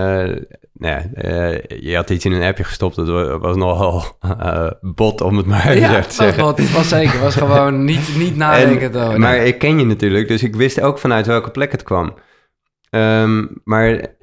nou 0.73 0.93
ja, 0.93 1.03
eh, 1.13 1.79
je 1.81 1.95
had 1.95 2.09
iets 2.09 2.25
in 2.25 2.31
een 2.31 2.43
appje 2.43 2.63
gestopt, 2.63 2.95
dat 2.95 3.07
wa- 3.07 3.37
was 3.39 3.55
nogal 3.55 4.03
eh, 4.19 4.67
bot 4.81 5.21
om 5.21 5.37
het 5.37 5.45
maar 5.45 5.77
Ja, 5.77 5.87
te 5.99 6.05
was, 6.05 6.15
zeggen. 6.15 6.43
wel- 6.43 6.55
het 6.55 6.71
was 6.71 6.89
zeker. 6.89 7.19
was 7.19 7.35
gewoon 7.35 7.85
niet, 7.91 8.15
niet 8.17 8.35
nadenken. 8.35 8.93
En- 9.11 9.19
maar 9.19 9.37
ik 9.37 9.59
ken 9.59 9.79
je 9.79 9.85
natuurlijk, 9.85 10.27
dus 10.27 10.43
ik 10.43 10.55
wist 10.55 10.81
ook 10.81 10.99
vanuit 10.99 11.25
welke 11.25 11.51
plek 11.51 11.71
het 11.71 11.83
kwam. 11.83 12.13
Ehm, 12.89 13.45
maar, 13.63 14.14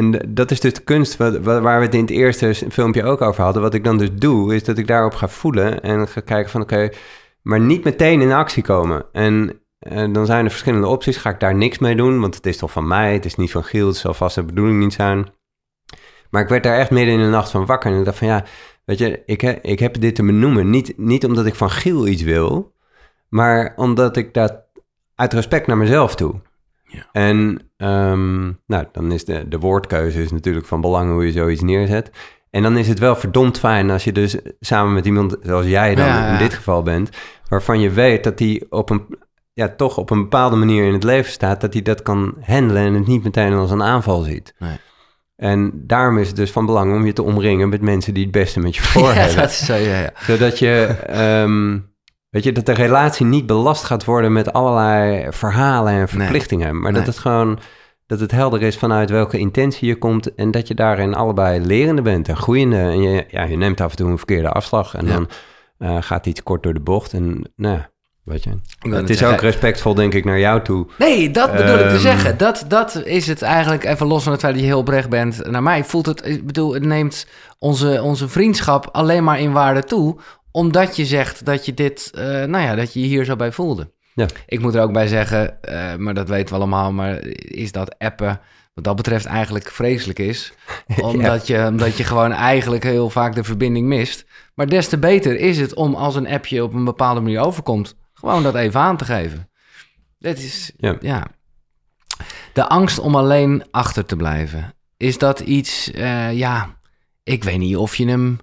en 0.00 0.34
dat 0.34 0.50
is 0.50 0.60
dus 0.60 0.72
de 0.72 0.80
kunst 0.80 1.16
waar 1.16 1.78
we 1.78 1.84
het 1.84 1.94
in 1.94 2.00
het 2.00 2.10
eerste 2.10 2.54
filmpje 2.54 3.04
ook 3.04 3.20
over 3.20 3.42
hadden. 3.42 3.62
Wat 3.62 3.74
ik 3.74 3.84
dan 3.84 3.98
dus 3.98 4.12
doe, 4.12 4.54
is 4.54 4.64
dat 4.64 4.78
ik 4.78 4.86
daarop 4.86 5.14
ga 5.14 5.28
voelen 5.28 5.82
en 5.82 6.08
ga 6.08 6.20
kijken 6.20 6.50
van 6.50 6.60
oké, 6.60 6.88
maar 7.42 7.60
niet 7.60 7.84
meteen 7.84 8.20
in 8.20 8.32
actie 8.32 8.62
komen. 8.62 9.04
En 9.12 9.60
dan 10.12 10.26
zijn 10.26 10.44
er 10.44 10.50
verschillende 10.50 10.86
opties. 10.86 11.16
Ga 11.16 11.30
ik 11.30 11.40
daar 11.40 11.54
niks 11.54 11.78
mee 11.78 11.96
doen, 11.96 12.20
want 12.20 12.34
het 12.34 12.46
is 12.46 12.56
toch 12.56 12.70
van 12.70 12.86
mij, 12.88 13.12
het 13.12 13.24
is 13.24 13.34
niet 13.34 13.50
van 13.50 13.64
Giel, 13.64 13.86
het 13.86 13.96
zal 13.96 14.14
vast 14.14 14.34
de 14.34 14.42
bedoeling 14.42 14.78
niet 14.78 14.92
zijn. 14.92 15.28
Maar 16.30 16.42
ik 16.42 16.48
werd 16.48 16.62
daar 16.62 16.78
echt 16.78 16.90
midden 16.90 17.14
in 17.14 17.20
de 17.20 17.28
nacht 17.28 17.50
van 17.50 17.66
wakker 17.66 17.92
en 17.92 17.98
ik 17.98 18.04
dacht 18.04 18.18
van 18.18 18.26
ja, 18.26 18.44
weet 18.84 18.98
je, 18.98 19.22
ik, 19.26 19.42
ik 19.42 19.78
heb 19.78 20.00
dit 20.00 20.14
te 20.14 20.24
benoemen. 20.24 20.70
Niet, 20.70 20.98
niet 20.98 21.24
omdat 21.24 21.46
ik 21.46 21.54
van 21.54 21.70
Giel 21.70 22.06
iets 22.06 22.22
wil, 22.22 22.74
maar 23.28 23.72
omdat 23.76 24.16
ik 24.16 24.34
dat 24.34 24.62
uit 25.14 25.32
respect 25.32 25.66
naar 25.66 25.76
mezelf 25.76 26.14
toe. 26.14 26.40
Ja. 26.90 27.06
En 27.12 27.60
ehm, 27.76 28.42
nou, 28.66 28.84
dan 28.92 29.12
is 29.12 29.24
de, 29.24 29.48
de 29.48 29.58
woordkeuze 29.58 30.22
is 30.22 30.32
natuurlijk 30.32 30.66
van 30.66 30.80
belang 30.80 31.12
hoe 31.12 31.26
je 31.26 31.32
zoiets 31.32 31.62
neerzet. 31.62 32.10
En 32.50 32.62
dan 32.62 32.76
is 32.76 32.88
het 32.88 32.98
wel 32.98 33.16
verdomd 33.16 33.58
fijn 33.58 33.90
als 33.90 34.04
je 34.04 34.12
dus 34.12 34.36
samen 34.60 34.92
met 34.92 35.06
iemand 35.06 35.36
zoals 35.42 35.66
jij 35.66 35.94
dan 35.94 36.06
Ja, 36.06 36.26
ja. 36.26 36.32
in 36.32 36.38
dit 36.38 36.54
geval 36.54 36.82
bent, 36.82 37.10
waarvan 37.48 37.80
je 37.80 37.90
weet 37.90 38.24
dat 38.24 38.38
die 38.38 38.66
op 38.70 38.90
een, 38.90 39.06
ja, 39.52 39.68
toch 39.68 39.98
op 39.98 40.10
een 40.10 40.22
bepaalde 40.22 40.56
manier 40.56 40.84
in 40.86 40.92
het 40.92 41.04
leven 41.04 41.32
staat, 41.32 41.60
dat 41.60 41.72
hij 41.72 41.82
dat 41.82 42.02
kan 42.02 42.34
handelen 42.40 42.82
en 42.82 42.94
het 42.94 43.06
niet 43.06 43.24
meteen 43.24 43.52
als 43.52 43.70
een 43.70 43.82
aanval 43.82 44.20
ziet. 44.20 44.54
Nee. 44.58 44.76
En 45.36 45.72
daarom 45.74 46.18
is 46.18 46.26
het 46.26 46.36
dus 46.36 46.50
van 46.50 46.66
belang 46.66 46.94
om 46.94 47.06
je 47.06 47.12
te 47.12 47.22
omringen 47.22 47.68
met 47.68 47.80
mensen 47.80 48.14
die 48.14 48.22
het 48.22 48.32
beste 48.32 48.60
met 48.60 48.76
je 48.76 48.82
voor 48.92 49.12
hebben. 49.12 49.36
dat 49.36 49.50
is 49.50 49.64
zo. 49.64 49.76
Zodat 50.14 50.58
je, 50.58 50.84
ehm, 51.06 51.78
weet 52.30 52.44
je, 52.44 52.52
dat 52.52 52.66
de 52.66 52.72
relatie 52.72 53.26
niet 53.26 53.46
belast 53.46 53.84
gaat 53.84 54.04
worden 54.04 54.32
met 54.32 54.52
allerlei 54.52 55.26
verhalen 55.32 55.92
en 55.92 56.08
verplichtingen. 56.08 56.80
Maar 56.80 56.92
dat 56.92 57.06
het 57.06 57.18
gewoon, 57.18 57.58
dat 58.06 58.20
het 58.20 58.30
helder 58.30 58.62
is 58.62 58.76
vanuit 58.78 59.10
welke 59.10 59.38
intentie 59.38 59.88
je 59.88 59.98
komt. 59.98 60.34
En 60.34 60.50
dat 60.50 60.68
je 60.68 60.74
daarin 60.74 61.14
allebei 61.14 61.60
lerende 61.66 62.02
bent 62.02 62.28
en 62.28 62.36
groeiende. 62.36 62.76
En 62.76 63.00
je, 63.02 63.24
ja, 63.28 63.42
je 63.44 63.56
neemt 63.56 63.80
af 63.80 63.90
en 63.90 63.96
toe 63.96 64.10
een 64.10 64.16
verkeerde 64.18 64.50
afslag. 64.50 64.94
En 64.94 65.06
Ja. 65.06 65.12
dan 65.12 65.28
eh, 65.78 65.96
gaat 66.00 66.26
iets 66.26 66.42
kort 66.42 66.62
door 66.62 66.74
de 66.74 66.80
bocht. 66.80 67.12
En 67.12 67.52
nou 67.56 67.78
weet 68.24 68.44
je. 68.44 68.50
Het 68.90 69.10
is 69.10 69.18
zeggen- 69.18 69.36
ook 69.36 69.42
respectvol, 69.42 69.94
denk 69.94 70.14
ik, 70.14 70.24
naar 70.24 70.38
jou 70.38 70.62
toe. 70.62 70.86
Nee, 70.98 71.30
dat 71.30 71.52
bedoel 71.52 71.74
ik 71.74 71.80
te 71.80 71.84
Ehm. 71.86 71.98
zeggen. 71.98 72.38
Dat, 72.38 72.64
dat 72.68 73.02
is 73.04 73.26
het 73.26 73.42
eigenlijk, 73.42 73.84
even 73.84 74.06
los 74.06 74.22
van 74.22 74.32
het 74.32 74.40
feit 74.40 74.52
dat 74.52 74.62
je 74.62 74.68
heel 74.68 74.78
oprecht 74.78 75.08
bent. 75.08 75.50
Naar 75.50 75.62
mij 75.62 75.84
voelt 75.84 76.06
het, 76.06 76.26
ik 76.26 76.46
bedoel, 76.46 76.74
het 76.74 76.84
neemt 76.84 77.26
onze, 77.58 78.00
onze 78.02 78.28
vriendschap 78.28 78.88
alleen 78.92 79.24
maar 79.24 79.40
in 79.40 79.52
waarde 79.52 79.84
toe. 79.84 80.16
Omdat 80.52 80.96
je 80.96 81.04
zegt 81.04 81.44
dat 81.44 81.66
je 81.66 81.74
dit, 81.74 82.10
eh, 82.14 82.24
nou 82.24 82.64
ja, 82.64 82.74
dat 82.74 82.92
je 82.92 83.00
je 83.00 83.06
hier 83.06 83.24
zo 83.24 83.36
bij 83.36 83.52
voelde. 83.52 83.92
Ja. 84.14 84.26
Ik 84.46 84.60
moet 84.60 84.74
er 84.74 84.82
ook 84.82 84.92
bij 84.92 85.06
zeggen, 85.06 85.62
eh, 85.62 85.96
maar 85.96 86.14
dat 86.14 86.28
weten 86.28 86.48
we 86.48 86.54
allemaal, 86.54 86.92
maar 86.92 87.18
is 87.36 87.72
dat 87.72 87.98
appen 87.98 88.40
wat 88.74 88.84
dat 88.84 88.96
betreft 88.96 89.24
eigenlijk 89.24 89.70
vreselijk 89.70 90.18
is. 90.18 90.52
Omdat, 91.02 91.46
je, 91.46 91.66
omdat 91.66 91.96
je 91.96 92.04
gewoon 92.04 92.32
eigenlijk 92.32 92.82
heel 92.82 93.10
vaak 93.10 93.34
de 93.34 93.44
verbinding 93.44 93.86
mist. 93.86 94.24
Maar 94.54 94.66
des 94.66 94.88
te 94.88 94.98
beter 94.98 95.36
is 95.36 95.58
het 95.58 95.74
om 95.74 95.94
als 95.94 96.14
een 96.14 96.28
appje 96.28 96.62
op 96.62 96.74
een 96.74 96.84
bepaalde 96.84 97.20
manier 97.20 97.40
overkomt, 97.40 97.96
gewoon 98.14 98.42
dat 98.42 98.54
even 98.54 98.80
aan 98.80 98.96
te 98.96 99.04
geven. 99.04 99.50
Dit 100.18 100.38
is, 100.38 100.72
Ja. 100.76 100.96
ja. 101.00 101.26
De 102.52 102.68
angst 102.68 102.98
om 102.98 103.14
alleen 103.16 103.64
achter 103.70 104.04
te 104.04 104.16
blijven. 104.16 104.74
Is 104.96 105.18
dat 105.18 105.40
iets, 105.40 105.90
eh, 105.90 106.32
ja, 106.32 106.78
ik 107.22 107.44
weet 107.44 107.58
niet 107.58 107.76
of 107.76 107.96
je 107.96 108.08
hem, 108.08 108.38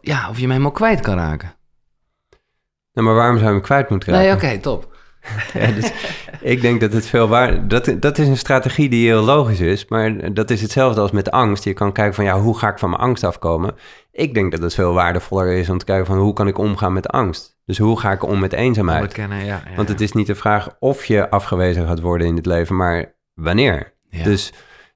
ja, 0.00 0.28
of 0.28 0.34
je 0.34 0.40
hem 0.40 0.50
helemaal 0.50 0.70
kwijt 0.70 1.00
kan 1.00 1.16
raken. 1.16 1.54
Nou, 2.92 3.06
maar 3.06 3.16
waarom 3.16 3.36
zou 3.36 3.48
je 3.48 3.54
hem 3.54 3.64
kwijt 3.64 3.90
moeten 3.90 4.12
raken? 4.12 4.26
Nee, 4.26 4.34
oké, 4.34 4.60
top. 4.60 4.92
Ja, 5.52 5.70
dus 5.70 5.92
ik 6.40 6.60
denk 6.60 6.80
dat 6.80 6.92
het 6.92 7.06
veel 7.06 7.28
waar... 7.28 7.68
Dat, 7.68 7.94
dat 8.00 8.18
is 8.18 8.28
een 8.28 8.36
strategie 8.36 8.88
die 8.88 9.06
heel 9.06 9.22
logisch 9.22 9.60
is, 9.60 9.88
maar 9.88 10.34
dat 10.34 10.50
is 10.50 10.62
hetzelfde 10.62 11.00
als 11.00 11.10
met 11.10 11.30
angst. 11.30 11.64
Je 11.64 11.72
kan 11.72 11.92
kijken 11.92 12.14
van, 12.14 12.24
ja, 12.24 12.40
hoe 12.40 12.58
ga 12.58 12.68
ik 12.68 12.78
van 12.78 12.90
mijn 12.90 13.02
angst 13.02 13.24
afkomen? 13.24 13.74
Ik 14.12 14.34
denk 14.34 14.50
dat 14.50 14.62
het 14.62 14.74
veel 14.74 14.92
waardevoller 14.92 15.52
is 15.52 15.68
om 15.68 15.78
te 15.78 15.84
kijken 15.84 16.06
van, 16.06 16.18
hoe 16.18 16.32
kan 16.32 16.48
ik 16.48 16.58
omgaan 16.58 16.92
met 16.92 17.08
angst? 17.08 17.56
Dus 17.64 17.78
hoe 17.78 18.00
ga 18.00 18.12
ik 18.12 18.22
om 18.22 18.38
met 18.38 18.52
eenzaamheid? 18.52 19.00
Onderkennen, 19.00 19.38
ja, 19.38 19.62
ja, 19.68 19.76
Want 19.76 19.88
het 19.88 20.00
is 20.00 20.12
niet 20.12 20.26
de 20.26 20.34
vraag 20.34 20.68
of 20.78 21.04
je 21.04 21.30
afgewezen 21.30 21.86
gaat 21.86 22.00
worden 22.00 22.26
in 22.26 22.36
het 22.36 22.46
leven, 22.46 22.76
maar 22.76 23.14
wanneer. 23.34 23.92
Dus 24.22 24.52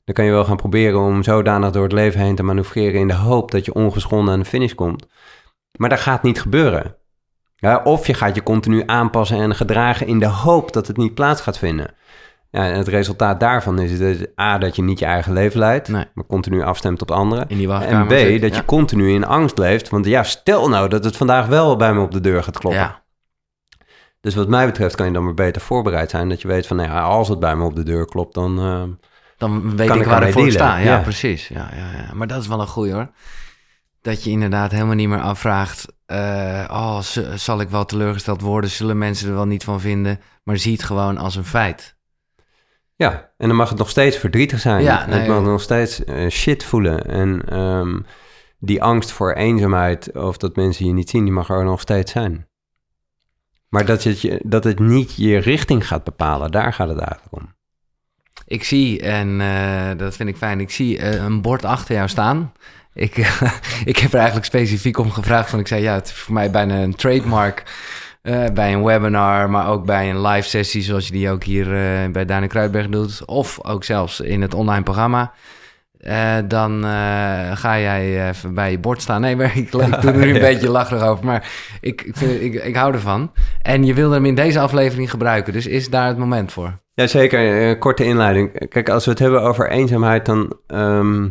dan 0.09 0.17
kan 0.17 0.25
je 0.27 0.31
wel 0.31 0.45
gaan 0.45 0.57
proberen 0.57 1.01
om 1.01 1.23
zodanig 1.23 1.71
door 1.71 1.83
het 1.83 1.93
leven 1.93 2.21
heen 2.21 2.35
te 2.35 2.43
manoeuvreren 2.43 3.01
in 3.01 3.09
de 3.09 3.15
hoop 3.15 3.51
dat 3.51 3.65
je 3.65 3.75
ongeschonden 3.75 4.35
aan 4.35 4.39
de 4.41 4.45
finish 4.45 4.73
komt. 4.73 5.07
Maar 5.79 5.89
dat 5.89 6.01
gaat 6.01 6.23
niet 6.23 6.41
gebeuren. 6.41 6.97
Ja, 7.57 7.81
of 7.85 8.07
je 8.07 8.15
gaat 8.15 8.35
je 8.35 8.43
continu 8.43 8.83
aanpassen 8.87 9.39
en 9.39 9.55
gedragen 9.55 10.07
in 10.07 10.19
de 10.19 10.27
hoop 10.27 10.73
dat 10.73 10.87
het 10.87 10.97
niet 10.97 11.15
plaats 11.15 11.41
gaat 11.41 11.59
vinden. 11.59 11.95
Ja, 12.51 12.65
en 12.67 12.75
het 12.79 12.89
resultaat 12.89 13.41
daarvan 13.41 13.79
is 13.79 13.99
dat 13.99 14.29
A, 14.41 14.59
dat 14.59 14.77
je 14.77 14.83
niet 14.83 14.99
je 14.99 15.05
eigen 15.05 15.33
leven 15.33 15.59
leidt, 15.59 15.89
Nee. 15.89 16.05
maar 16.15 16.27
continu 16.27 16.63
afstemt 16.63 17.03
op 17.03 17.11
anderen. 17.11 17.49
En 17.89 18.07
B, 18.07 18.11
zit, 18.11 18.41
dat 18.41 18.51
ja. 18.51 18.57
je 18.57 18.65
continu 18.65 19.11
in 19.13 19.25
angst 19.27 19.59
leeft. 19.59 19.89
Want 19.89 20.07
ja, 20.07 20.23
stel 20.23 20.69
nou 20.69 20.89
dat 20.89 21.05
het 21.05 21.17
vandaag 21.17 21.47
wel 21.47 21.77
bij 21.77 21.95
me 21.95 22.01
op 22.01 22.11
de 22.13 22.21
deur 22.21 22.43
gaat 22.43 22.59
kloppen. 22.59 22.81
Ja, 22.83 23.03
Dus 24.21 24.35
wat 24.35 24.49
mij 24.49 24.67
betreft 24.67 24.95
kan 24.95 25.07
je 25.07 25.13
dan 25.13 25.25
maar 25.25 25.35
beter 25.35 25.63
voorbereid 25.63 26.11
zijn. 26.11 26.29
Dat 26.29 26.41
je 26.43 26.49
weet 26.49 26.67
van, 26.67 26.77
nou 26.77 26.89
ja, 26.89 27.01
als 27.03 27.29
het 27.29 27.39
bij 27.41 27.57
me 27.57 27.65
op 27.65 27.77
de 27.77 27.83
deur 27.83 28.07
klopt, 28.07 28.35
dan... 28.35 28.59
eh, 28.59 28.83
dan 29.39 29.77
weet 29.77 29.89
Kan 29.89 30.01
ik 30.01 30.07
waar 30.07 30.23
ik 30.23 30.33
voor 30.33 30.43
dealen, 30.43 30.61
sta. 30.61 30.77
Ja, 30.77 30.85
ja. 30.85 31.03
precies. 31.03 31.49
Ja, 31.49 31.71
ja, 31.77 31.91
ja. 31.93 32.15
Maar 32.15 32.27
dat 32.27 32.41
is 32.41 32.49
wel 32.49 32.61
een 32.61 32.67
goeie 32.67 32.93
hoor. 32.93 33.11
Dat 34.01 34.25
je 34.25 34.31
inderdaad 34.31 34.71
helemaal 34.71 34.95
niet 34.95 35.09
meer 35.09 35.21
afvraagt... 35.21 35.87
eh, 36.07 36.65
oh, 36.71 37.01
zal 37.35 37.61
ik 37.61 37.69
wel 37.69 37.85
teleurgesteld 37.85 38.41
worden? 38.41 38.71
Zullen 38.71 38.99
mensen 38.99 39.29
er 39.29 39.35
wel 39.35 39.47
niet 39.47 39.65
van 39.65 39.81
vinden? 39.81 40.21
Maar 40.43 40.57
zie 40.59 40.73
het 40.73 40.83
gewoon 40.83 41.19
als 41.19 41.37
een 41.37 41.45
feit. 41.45 41.97
Ja, 42.97 43.31
en 43.37 43.49
dan 43.49 43.57
mag 43.57 43.69
het 43.69 43.79
nog 43.79 43.89
steeds 43.91 44.17
verdrietig 44.17 44.61
zijn. 44.61 44.83
Ja, 44.83 45.03
En 45.03 45.11
nee. 45.11 45.19
het 45.19 45.29
mag 45.29 45.43
nog 45.43 45.61
steeds 45.61 46.05
eh, 46.05 46.29
shit 46.29 46.65
voelen. 46.65 47.05
En 47.05 47.43
ehm, 47.49 48.01
die 48.59 48.83
angst 48.83 49.11
voor 49.11 49.33
eenzaamheid 49.33 50.17
of 50.17 50.37
dat 50.37 50.57
mensen 50.57 50.87
je 50.87 50.93
niet 50.93 51.11
zien, 51.11 51.25
die 51.25 51.33
mag 51.33 51.49
er 51.49 51.65
nog 51.65 51.81
steeds 51.81 52.13
zijn. 52.13 52.47
Maar 53.69 53.85
dat 53.87 54.05
het, 54.05 54.21
je, 54.21 54.41
dat 54.45 54.65
het 54.65 54.79
niet 54.79 55.17
je 55.17 55.39
richting 55.39 55.87
gaat 55.87 56.05
bepalen, 56.05 56.51
daar 56.51 56.73
gaat 56.73 56.89
het 56.89 56.99
eigenlijk 56.99 57.35
om. 57.35 57.57
Ik 58.49 58.65
zie, 58.65 59.01
en 59.01 59.41
eh, 59.41 59.99
dat 59.99 60.17
vind 60.17 60.29
ik 60.29 60.37
fijn, 60.37 60.61
ik 60.61 60.71
zie 60.71 60.99
eh, 60.99 61.23
een 61.25 61.41
bord 61.41 61.65
achter 61.65 61.95
jou 61.95 62.09
staan. 62.09 62.53
Ik, 62.95 63.17
ik 63.85 63.99
heb 63.99 64.11
er 64.11 64.17
eigenlijk 64.17 64.47
specifiek 64.47 64.99
om 64.99 65.11
gevraagd, 65.11 65.51
want 65.51 65.63
ik 65.63 65.69
zei 65.69 65.83
ja, 65.83 65.95
het 65.95 66.07
is 66.07 66.13
voor 66.13 66.35
mij 66.35 66.51
bijna 66.51 66.75
een 66.83 66.95
trademark. 66.95 67.63
eh, 68.23 68.45
bij 68.55 68.73
een 68.73 68.85
webinar, 68.85 69.51
maar 69.51 69.69
ook 69.69 69.85
bij 69.85 70.11
een 70.11 70.21
live 70.27 70.49
sessie 70.49 70.83
zoals 70.83 71.07
je 71.07 71.13
die 71.13 71.31
ook 71.31 71.45
hier 71.45 71.67
bij 72.13 72.25
Daan 72.25 72.49
Kruidberg 72.49 72.89
doet. 72.89 73.25
Of 73.25 73.65
ook 73.65 73.85
zelfs 73.85 74.21
in 74.21 74.43
het 74.43 74.55
online 74.55 74.83
programma. 74.83 75.33
Dan 76.47 76.83
ga 77.55 77.79
jij 77.79 78.29
even 78.29 78.55
bij 78.55 78.71
je 78.71 78.79
bord 78.79 79.03
staan. 79.03 79.21
Nee, 79.21 79.37
maar 79.37 79.47
ik, 79.47 79.55
ik 79.55 79.71
doe 79.71 79.83
er 79.83 80.17
nu 80.17 80.35
een 80.35 80.41
beetje 80.51 80.71
lacherig 80.71 81.03
over. 81.03 81.25
Maar 81.25 81.49
ik, 81.81 82.03
ik, 82.03 82.17
ik, 82.21 82.55
ik 82.55 82.77
hou 82.77 82.93
ervan. 82.95 83.33
En 83.63 83.85
je 83.85 83.95
wilde 83.95 84.15
hem 84.15 84.27
in 84.27 84.35
deze 84.35 84.61
aflevering 84.61 85.11
gebruiken. 85.11 85.53
Dus 85.53 85.67
is 85.67 85.91
daar 85.91 86.07
het 86.07 86.19
moment 86.19 86.53
voor? 86.53 86.79
Jazeker, 86.99 87.71
uh, 87.71 87.79
korte 87.79 88.05
inleiding. 88.05 88.69
Kijk, 88.69 88.89
als 88.89 89.05
we 89.05 89.11
het 89.11 89.21
hebben 89.21 89.43
over 89.43 89.71
eenzaamheid, 89.71 90.27
dan... 90.27 90.59
ehm, 90.67 91.29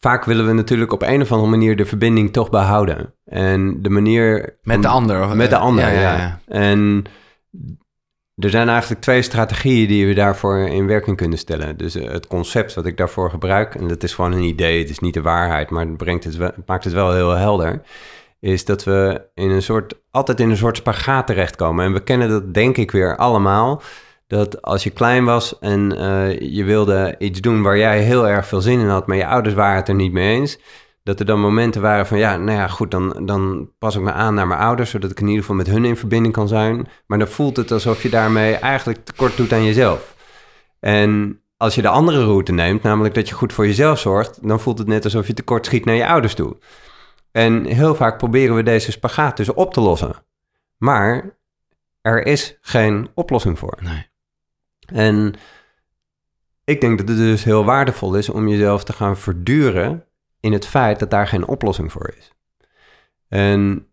vaak 0.00 0.24
willen 0.24 0.46
we 0.46 0.52
natuurlijk 0.52 0.92
op 0.92 1.02
een 1.02 1.22
of 1.22 1.32
andere 1.32 1.50
manier 1.50 1.76
de 1.76 1.84
verbinding 1.84 2.32
toch 2.32 2.50
behouden. 2.50 3.14
En 3.24 3.82
de 3.82 3.90
manier... 3.90 4.58
Met 4.62 4.82
de 4.82 4.88
ander? 4.88 5.24
Of, 5.24 5.34
Met 5.34 5.50
de 5.50 5.56
ander, 5.56 5.84
Ja, 5.84 5.90
ja. 5.90 6.00
ja, 6.00 6.16
ja. 6.16 6.40
En 6.46 7.04
er 8.36 8.50
zijn 8.50 8.68
eigenlijk 8.68 9.00
twee 9.00 9.22
strategieën 9.22 9.88
die 9.88 10.06
we 10.06 10.14
daarvoor 10.14 10.58
in 10.58 10.86
werking 10.86 11.16
kunnen 11.16 11.38
stellen. 11.38 11.76
Dus 11.76 11.94
eh, 11.94 12.10
het 12.10 12.26
concept 12.26 12.74
wat 12.74 12.86
ik 12.86 12.96
daarvoor 12.96 13.30
gebruik, 13.30 13.74
en 13.74 13.88
dat 13.88 14.02
is 14.02 14.14
gewoon 14.14 14.32
een 14.32 14.42
idee, 14.42 14.78
het 14.78 14.90
is 14.90 14.98
niet 14.98 15.14
de 15.14 15.22
waarheid, 15.22 15.70
maar 15.70 15.86
het, 15.86 15.96
brengt 15.96 16.24
het 16.24 16.36
wel, 16.36 16.50
het 16.54 16.66
maakt 16.66 16.84
het 16.84 16.92
wel 16.92 17.12
heel 17.12 17.30
helder, 17.30 17.82
is 18.40 18.64
dat 18.64 18.84
we 18.84 19.26
in 19.34 19.50
een 19.50 19.62
soort, 19.62 19.94
altijd 20.10 20.40
in 20.40 20.50
een 20.50 20.56
soort 20.56 20.76
spagaat 20.76 21.26
terechtkomen. 21.26 21.84
En 21.84 21.92
we 21.92 22.02
kennen 22.02 22.28
dat 22.28 22.54
denk 22.54 22.76
ik 22.76 22.90
weer 22.90 23.16
allemaal, 23.16 23.82
dat 24.26 24.62
als 24.62 24.82
je 24.82 24.90
klein 24.90 25.24
was 25.24 25.58
en 25.58 25.96
eh, 25.96 26.40
je 26.40 26.64
wilde 26.64 27.14
iets 27.18 27.40
doen 27.40 27.62
waar 27.62 27.78
jij 27.78 28.00
heel 28.00 28.28
erg 28.28 28.46
veel 28.46 28.60
zin 28.60 28.80
in 28.80 28.88
had, 28.88 29.06
maar 29.06 29.16
je 29.16 29.26
ouders 29.26 29.54
waren 29.54 29.76
het 29.76 29.88
er 29.88 29.94
niet 29.94 30.12
mee 30.12 30.36
eens, 30.36 30.58
dat 31.02 31.20
er 31.20 31.26
dan 31.26 31.40
momenten 31.40 31.82
waren 31.82 32.06
van, 32.06 32.18
ja, 32.18 32.36
nou 32.36 32.58
ja, 32.58 32.68
goed, 32.68 32.90
dan, 32.90 33.26
dan 33.26 33.70
pas 33.78 33.96
ik 33.96 34.02
me 34.02 34.12
aan 34.12 34.34
naar 34.34 34.46
mijn 34.46 34.60
ouders, 34.60 34.90
zodat 34.90 35.10
ik 35.10 35.20
in 35.20 35.26
ieder 35.26 35.40
geval 35.40 35.56
met 35.56 35.66
hun 35.66 35.84
in 35.84 35.96
verbinding 35.96 36.34
kan 36.34 36.48
zijn. 36.48 36.88
Maar 37.06 37.18
dan 37.18 37.28
voelt 37.28 37.56
het 37.56 37.70
alsof 37.72 38.02
je 38.02 38.08
daarmee 38.08 38.54
eigenlijk 38.54 39.04
tekort 39.04 39.36
doet 39.36 39.52
aan 39.52 39.64
jezelf. 39.64 40.14
En 40.80 41.40
als 41.56 41.74
je 41.74 41.82
de 41.82 41.88
andere 41.88 42.24
route 42.24 42.52
neemt, 42.52 42.82
namelijk 42.82 43.14
dat 43.14 43.28
je 43.28 43.34
goed 43.34 43.52
voor 43.52 43.66
jezelf 43.66 43.98
zorgt, 43.98 44.48
dan 44.48 44.60
voelt 44.60 44.78
het 44.78 44.86
net 44.86 45.04
alsof 45.04 45.26
je 45.26 45.34
tekort 45.34 45.66
schiet 45.66 45.84
naar 45.84 45.94
je 45.94 46.06
ouders 46.06 46.34
toe. 46.34 46.56
En 47.32 47.64
heel 47.64 47.94
vaak 47.94 48.18
proberen 48.18 48.56
we 48.56 48.62
deze 48.62 48.92
spagaat 48.92 49.36
dus 49.36 49.52
op 49.52 49.72
te 49.72 49.80
lossen. 49.80 50.14
Maar 50.76 51.38
er 52.00 52.26
is 52.26 52.58
geen 52.60 53.08
oplossing 53.14 53.58
voor. 53.58 53.78
Nee. 53.80 54.12
En 54.86 55.34
ik 56.64 56.80
denk 56.80 56.98
dat 56.98 57.08
het 57.08 57.16
dus 57.16 57.44
heel 57.44 57.64
waardevol 57.64 58.14
is 58.14 58.28
om 58.28 58.48
jezelf 58.48 58.84
te 58.84 58.92
gaan 58.92 59.16
verduren 59.16 60.04
in 60.40 60.52
het 60.52 60.66
feit 60.66 60.98
dat 60.98 61.10
daar 61.10 61.26
geen 61.26 61.46
oplossing 61.46 61.92
voor 61.92 62.14
is. 62.16 62.32
En 63.28 63.86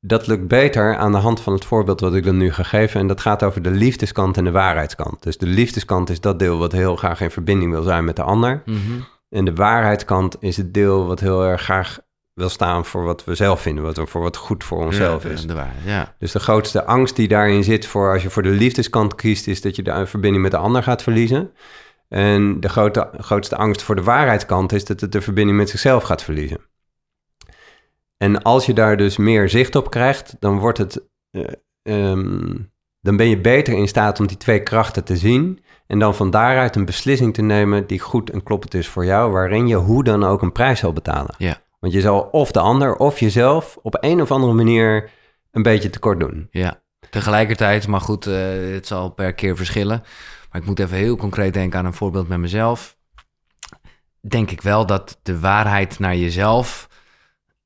dat 0.00 0.26
lukt 0.26 0.48
beter 0.48 0.96
aan 0.96 1.12
de 1.12 1.18
hand 1.18 1.40
van 1.40 1.52
het 1.52 1.64
voorbeeld 1.64 2.00
wat 2.00 2.14
ik 2.14 2.24
dan 2.24 2.36
nu 2.36 2.52
ga 2.52 2.62
geven. 2.62 3.00
En 3.00 3.06
dat 3.06 3.20
gaat 3.20 3.42
over 3.42 3.62
de 3.62 3.70
liefdeskant 3.70 4.36
en 4.36 4.44
de 4.44 4.50
waarheidskant. 4.50 5.22
Dus 5.22 5.38
de 5.38 5.46
liefdeskant 5.46 6.10
is 6.10 6.20
dat 6.20 6.38
deel 6.38 6.58
wat 6.58 6.72
heel 6.72 6.96
graag 6.96 7.20
in 7.20 7.30
verbinding 7.30 7.72
wil 7.72 7.82
zijn 7.82 8.04
met 8.04 8.16
de 8.16 8.22
ander. 8.22 8.62
Mhm. 8.64 9.00
En 9.28 9.44
de 9.44 9.54
waarheidskant 9.54 10.36
is 10.40 10.56
het 10.56 10.74
deel 10.74 11.06
wat 11.06 11.20
heel 11.20 11.44
erg 11.44 11.62
graag 11.62 11.98
wil 12.38 12.48
staan 12.48 12.84
voor 12.84 13.04
wat 13.04 13.24
we 13.24 13.34
zelf 13.34 13.60
vinden, 13.60 13.84
wat, 13.84 14.00
voor 14.04 14.20
wat 14.20 14.36
goed 14.36 14.64
voor 14.64 14.84
onszelf 14.84 15.22
Ja, 15.22 15.30
is. 15.30 15.46
de 15.46 15.54
waarheid, 15.54 15.84
ja. 15.84 16.14
Dus 16.18 16.32
de 16.32 16.38
grootste 16.38 16.84
angst 16.84 17.16
die 17.16 17.28
daarin 17.28 17.64
zit 17.64 17.86
voor 17.86 18.12
als 18.12 18.22
je 18.22 18.30
voor 18.30 18.42
de 18.42 18.48
liefdeskant 18.48 19.14
kiest, 19.14 19.46
is 19.46 19.60
dat 19.60 19.76
je 19.76 19.82
de 19.82 20.06
verbinding 20.06 20.42
met 20.42 20.52
de 20.52 20.58
ander 20.58 20.82
gaat 20.82 21.02
verliezen. 21.02 21.52
En 22.08 22.60
de 22.60 22.68
grote, 22.68 23.10
grootste 23.18 23.56
angst 23.56 23.82
voor 23.82 23.94
de 23.96 24.02
waarheidskant 24.02 24.72
is 24.72 24.84
dat 24.84 25.00
het 25.00 25.12
de 25.12 25.20
verbinding 25.20 25.58
met 25.58 25.70
zichzelf 25.70 26.02
gaat 26.02 26.22
verliezen. 26.22 26.60
En 28.16 28.42
als 28.42 28.66
je 28.66 28.72
daar 28.72 28.96
dus 28.96 29.16
meer 29.16 29.48
zicht 29.48 29.76
op 29.76 29.90
krijgt, 29.90 30.36
dan 30.38 30.58
wordt 30.58 30.78
het, 30.78 31.08
eh, 31.30 31.44
ehm, 31.82 32.54
dan 33.00 33.16
ben 33.16 33.28
je 33.28 33.40
beter 33.40 33.74
in 33.74 33.88
staat 33.88 34.20
om 34.20 34.26
die 34.26 34.36
twee 34.36 34.62
krachten 34.62 35.04
te 35.04 35.16
zien 35.16 35.60
en 35.86 35.98
dan 35.98 36.14
van 36.14 36.30
daaruit 36.30 36.76
een 36.76 36.84
beslissing 36.84 37.34
te 37.34 37.42
nemen 37.42 37.86
die 37.86 38.00
goed 38.00 38.30
en 38.30 38.42
kloppend 38.42 38.74
is 38.74 38.88
voor 38.88 39.04
jou, 39.04 39.32
waarin 39.32 39.66
je 39.66 39.76
hoe 39.76 40.04
dan 40.04 40.24
ook 40.24 40.42
een 40.42 40.52
prijs 40.52 40.78
zal 40.78 40.92
betalen. 40.92 41.34
Ja. 41.38 41.60
Want 41.78 41.92
je 41.92 42.00
zal 42.00 42.20
of 42.20 42.50
de 42.50 42.60
ander 42.60 42.96
of 42.96 43.20
jezelf 43.20 43.78
op 43.82 43.96
een 44.00 44.20
of 44.20 44.30
andere 44.30 44.52
manier 44.52 45.10
een 45.50 45.62
beetje 45.62 45.90
tekort 45.90 46.20
doen. 46.20 46.48
Ja, 46.50 46.82
tegelijkertijd, 47.10 47.86
maar 47.86 48.00
goed, 48.00 48.26
eh, 48.26 48.34
het 48.72 48.86
zal 48.86 49.10
per 49.10 49.32
keer 49.32 49.56
verschillen. 49.56 50.02
Maar 50.50 50.60
ik 50.60 50.66
moet 50.66 50.78
even 50.78 50.96
heel 50.96 51.16
concreet 51.16 51.54
denken 51.54 51.78
aan 51.78 51.84
een 51.84 51.94
voorbeeld 51.94 52.28
met 52.28 52.38
mezelf. 52.38 52.96
Denk 54.20 54.50
ik 54.50 54.60
wel 54.60 54.86
dat 54.86 55.18
de 55.22 55.40
waarheid 55.40 55.98
naar 55.98 56.16
jezelf 56.16 56.88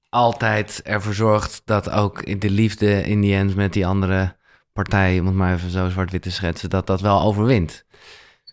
altijd 0.08 0.80
ervoor 0.82 1.14
zorgt 1.14 1.62
dat 1.64 1.90
ook 1.90 2.22
in 2.22 2.38
de 2.38 2.50
liefde 2.50 3.02
in 3.02 3.20
die 3.20 3.34
end 3.34 3.56
met 3.56 3.72
die 3.72 3.86
andere 3.86 4.36
partij, 4.72 5.20
om 5.20 5.26
het 5.26 5.34
maar 5.34 5.54
even 5.54 5.70
zo 5.70 5.88
zwart-wit 5.88 6.22
te 6.22 6.30
schetsen, 6.30 6.70
dat 6.70 6.86
dat 6.86 7.00
wel 7.00 7.20
overwint. 7.20 7.84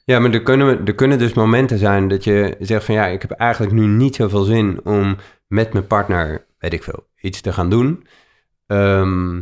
Ja, 0.05 0.19
maar 0.19 0.31
er 0.31 0.43
kunnen, 0.43 0.85
er 0.85 0.95
kunnen 0.95 1.17
dus 1.17 1.33
momenten 1.33 1.77
zijn 1.77 2.07
dat 2.07 2.23
je 2.23 2.55
zegt 2.59 2.85
van 2.85 2.95
ja, 2.95 3.05
ik 3.05 3.21
heb 3.21 3.31
eigenlijk 3.31 3.73
nu 3.73 3.85
niet 3.85 4.15
zoveel 4.15 4.43
zin 4.43 4.79
om 4.83 5.17
met 5.49 5.73
mijn 5.73 5.87
partner, 5.87 6.45
weet 6.59 6.73
ik 6.73 6.83
veel, 6.83 7.07
iets 7.21 7.41
te 7.41 7.53
gaan 7.53 7.69
doen. 7.69 8.07
Ehm, 8.67 9.41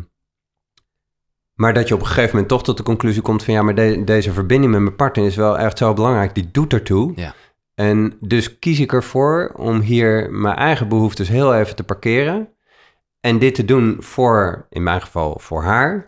maar 1.54 1.74
dat 1.74 1.88
je 1.88 1.94
op 1.94 2.00
een 2.00 2.06
gegeven 2.06 2.30
moment 2.32 2.48
toch 2.48 2.64
tot 2.64 2.78
de 2.78 2.84
conclusie 2.84 3.22
komt 3.22 3.44
van 3.44 3.54
ja, 3.54 3.62
maar 3.62 3.76
de- 3.76 4.04
deze 4.04 4.34
verbinding 4.34 4.72
met 4.72 4.82
mijn 4.82 4.96
partner 4.96 5.26
is 5.26 5.36
wel 5.36 5.58
echt 5.58 5.78
zo 5.78 5.94
belangrijk. 5.94 6.36
Die 6.36 6.50
doet 6.52 6.74
ertoe. 6.74 7.12
Ja. 7.16 7.34
En 7.76 8.18
dus 8.20 8.60
kies 8.60 8.80
ik 8.80 8.94
ervoor 8.94 9.52
om 9.56 9.80
hier 9.80 10.32
mijn 10.32 10.56
eigen 10.56 10.88
behoeftes 10.88 11.28
heel 11.28 11.56
even 11.56 11.76
te 11.76 11.84
parkeren. 11.84 12.50
En 13.20 13.40
dit 13.40 13.56
te 13.56 13.66
doen 13.66 13.96
voor, 14.00 14.66
in 14.70 14.84
mijn 14.84 15.02
geval, 15.02 15.40
voor 15.40 15.64
haar. 15.64 16.08